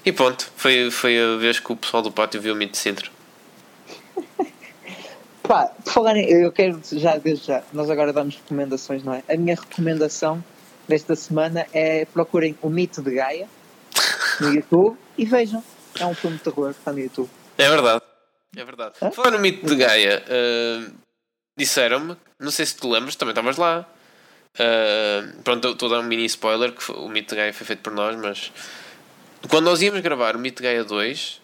[0.05, 2.77] e pronto, foi, foi a vez que o pessoal do pátio viu o mito de
[2.77, 3.09] Sintra.
[5.43, 9.23] Pá, por falar em, eu quero já, desde já, nós agora damos recomendações, não é?
[9.29, 10.43] A minha recomendação
[10.87, 13.47] desta semana é procurem o Mito de Gaia
[14.39, 15.63] no YouTube e vejam.
[15.99, 17.29] É um filme de terror que está no YouTube.
[17.57, 18.01] É verdade.
[18.55, 18.95] É verdade.
[19.01, 19.11] Hã?
[19.11, 20.91] Falar no mito de Gaia, ah,
[21.57, 23.85] disseram-me, não sei se te lembras, também estavas lá.
[24.59, 27.81] Ah, pronto, estou a dar um mini spoiler que o mito de Gaia foi feito
[27.81, 28.51] por nós, mas
[29.49, 31.41] quando nós íamos gravar o de Gaia 2,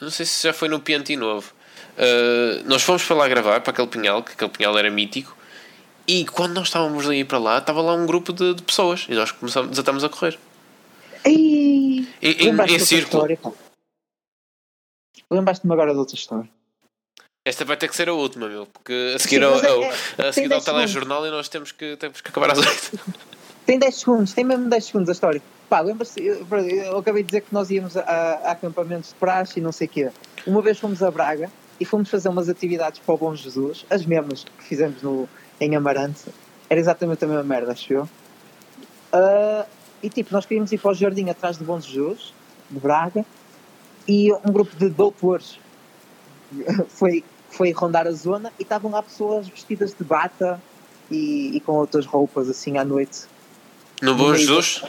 [0.00, 1.52] não sei se já foi no Pianti Novo,
[1.98, 5.36] ah, nós fomos para lá gravar, para aquele pinhal, que aquele pinhal era mítico,
[6.08, 9.06] e quando nós estávamos a ir para lá, estava lá um grupo de, de pessoas,
[9.08, 10.38] e nós começamos, desatamos a correr.
[11.24, 13.26] Ei, Em, em, em círculo.
[13.38, 13.52] pá?
[15.30, 16.48] Lembraste-me agora de outra história.
[17.44, 19.82] Esta vai ter que ser a última, meu, porque a seguir Sim, ao, é- ao-
[19.84, 20.64] é- a seguir ao 10 segundos.
[20.64, 23.00] telejornal e nós temos que, temos que acabar às 8.
[23.66, 25.42] Tem 10 segundos, tem mesmo 10 segundos a história.
[25.68, 29.58] Pá, lembra-se, eu, eu acabei de dizer que nós íamos a, a acampamentos de praxe
[29.58, 30.10] e não sei o quê.
[30.46, 31.50] Uma vez fomos a Braga
[31.80, 35.28] e fomos fazer umas atividades para o Bom Jesus, as mesmas que fizemos no,
[35.60, 36.22] em Amarante.
[36.70, 38.08] Era exatamente a mesma merda, acho eu.
[39.12, 39.66] Ah,
[40.00, 42.32] e tipo, nós queríamos ir para o jardim atrás do Bom Jesus,
[42.70, 43.26] de Braga,
[44.06, 45.58] e um grupo de doutores
[46.88, 50.62] foi, foi rondar a zona e estavam lá pessoas vestidas de bata
[51.10, 53.26] e, e com outras roupas assim à noite
[54.02, 54.82] No Bom No Jesus?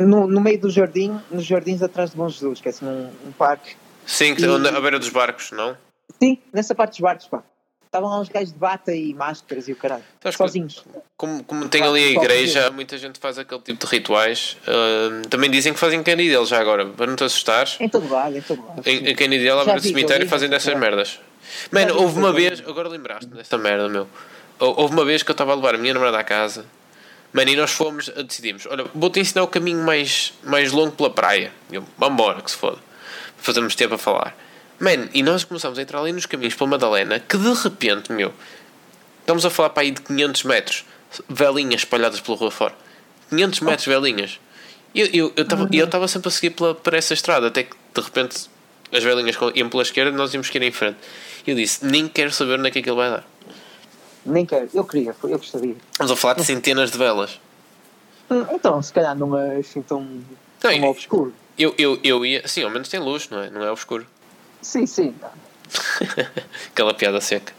[0.00, 3.10] no, no meio do jardim, nos jardins atrás de Bom Jesus, que é assim um,
[3.28, 3.74] um parque.
[4.06, 5.76] Sim, que E- onde- à beira dos barcos, não?
[6.20, 7.42] Sim, nessa parte dos barcos, pá.
[7.86, 10.04] Estavam lá uns gajos de bata e máscaras e o caralho.
[10.22, 10.84] Sabes que- Sozinhos.
[11.16, 14.56] Como, como tem ali a igreja, muita gente faz aquele tipo de rituais.
[14.66, 17.76] Ahm, também dizem que fazem Canidel já agora, para não te assustares.
[17.80, 18.82] Em todo lado, em todo lado.
[18.86, 19.16] Em, em
[19.60, 21.18] à beira do vi, cemitério, vi, fazem dessas merdas.
[21.72, 24.06] Mano, houve uma vez, agora lembraste-me desta merda, meu.
[24.60, 26.64] Hou- Houve uma vez que eu estava a levar a minha namorada à casa,
[27.32, 31.52] mano, e nós fomos, decidimos: olha, vou-te ensinar o caminho mais, mais longo pela praia.
[31.70, 32.78] E Eu, vambora, que se foda.
[33.38, 34.36] Fazemos tempo a falar.
[34.78, 38.32] Mano, e nós começamos a entrar ali nos caminhos pela Madalena, que de repente, meu,
[39.20, 40.84] estamos a falar para aí de 500 metros,
[41.28, 42.74] velinhas espalhadas pela rua fora.
[43.28, 44.40] 500 metros velinhas.
[44.94, 47.64] E eu eu eu estava eu estava sempre a seguir pela, por essa estrada, até
[47.64, 48.48] que de repente
[48.92, 50.98] as velinhas iam pela esquerda e nós íamos que ir em frente.
[51.46, 53.24] E eu disse: nem quero saber onde é que aquilo vai dar.
[54.24, 55.76] Nem quero, eu queria, eu gostaria.
[55.92, 57.40] Estamos a falar de centenas de velas.
[58.30, 60.22] Hum, Então, se calhar não é assim tão, Não,
[60.60, 61.32] tão obscuro.
[61.58, 63.50] Eu, eu, eu ia, sim, ao menos tem luz, não é?
[63.50, 64.06] Não é obscuro.
[64.62, 65.14] Sim, sim.
[66.72, 67.52] Aquela piada seca.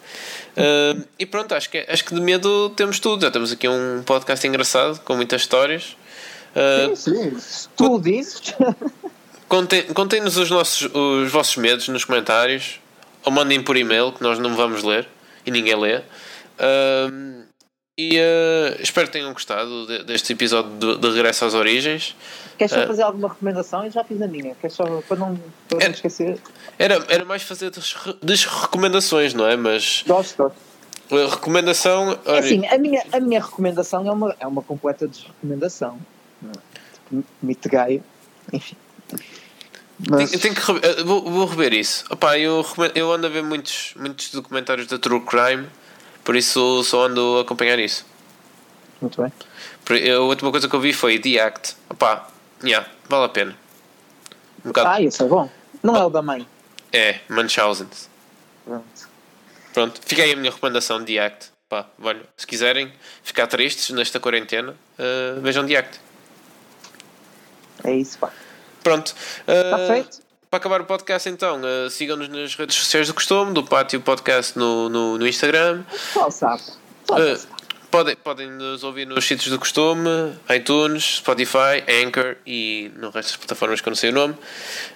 [0.58, 3.22] Ah, e pronto, acho que, acho que de medo temos tudo.
[3.22, 5.96] Já temos aqui um podcast engraçado com muitas histórias.
[6.56, 7.40] Ah, Sim, sim.
[7.40, 8.42] Se tu o dizes,
[9.48, 12.80] Contem- Contem-nos os, nossos, os vossos medos nos comentários
[13.24, 15.08] ou mandem por e-mail que nós não vamos ler
[15.46, 16.02] e ninguém lê.
[16.60, 17.44] Ahm,
[17.98, 22.16] e ah, espero que tenham gostado de- deste episódio de, de Regresso às Origens.
[22.58, 22.88] queres só Ah.
[22.88, 23.84] fazer alguma recomendação?
[23.86, 24.56] Eu já fiz a minha.
[24.56, 25.86] Queres só, para não, para É.
[25.88, 26.38] não esquecer.
[26.80, 27.72] Era, era mais fazer
[28.24, 29.56] des recomendações, não é?
[29.56, 30.56] Mas Gosto, gosto.
[31.28, 32.18] a recomendação.
[32.26, 36.00] É assim, a minha, a minha recomendação é uma, é uma completa desrecomendação.
[36.46, 37.18] é?
[37.42, 38.02] Mito de Gaia,
[38.54, 38.76] enfim.
[40.10, 42.06] Mas, tenho, tenho que eh, vou, vou rever isso.
[42.10, 45.68] Opa, eu, eu ando a ver muitos, muitos documentários da True Crime,
[46.24, 48.06] por isso só ando a acompanhar isso.
[49.02, 49.32] Muito bem.
[50.14, 51.76] A última coisa que eu vi foi The Act.
[51.90, 52.30] Opá,
[52.64, 53.58] yeah, vale a pena.
[54.64, 54.90] Um bocado.
[54.90, 55.50] Ah, isso é bom.
[55.82, 56.48] Não é o da mãe.
[56.94, 57.88] É, Munchausen.
[58.64, 59.10] Pronto.
[59.74, 61.50] Pronto, fica aí a minha recomendação The Act.
[61.68, 62.92] Pá, olha, se quiserem
[63.24, 66.00] ficar tristes nesta quarentena, eh, vejam The Act.
[67.84, 68.30] É isso, pá.
[68.84, 69.16] Pronto.
[69.48, 70.20] eh, Está feito?
[70.52, 74.60] Para acabar o podcast, então, eh, sigam-nos nas redes sociais do costume, do Pátio Podcast
[74.60, 75.82] no, no, no Instagram.
[76.12, 76.62] Só sabe.
[77.08, 77.48] Só sabe.
[77.90, 80.10] podem, podem nos ouvir nos sítios do costume,
[80.54, 84.36] iTunes, Spotify, Anchor e no resto das plataformas que eu não sei o nome.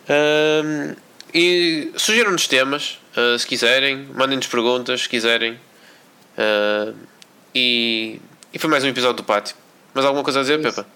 [0.10, 0.94] Ahm,
[1.34, 5.58] e sugiram-nos temas, ah, se quiserem, mandem-nos perguntas, se quiserem.
[6.38, 6.92] Ah,
[7.56, 8.20] e,
[8.54, 9.56] e foi mais um episódio do Pátio.
[9.94, 10.84] Mais alguma coisa a dizer, Isso.
[10.84, 10.90] Pepa?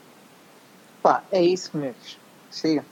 [1.01, 1.95] Pá, é isso, meus.
[2.51, 2.83] Siga.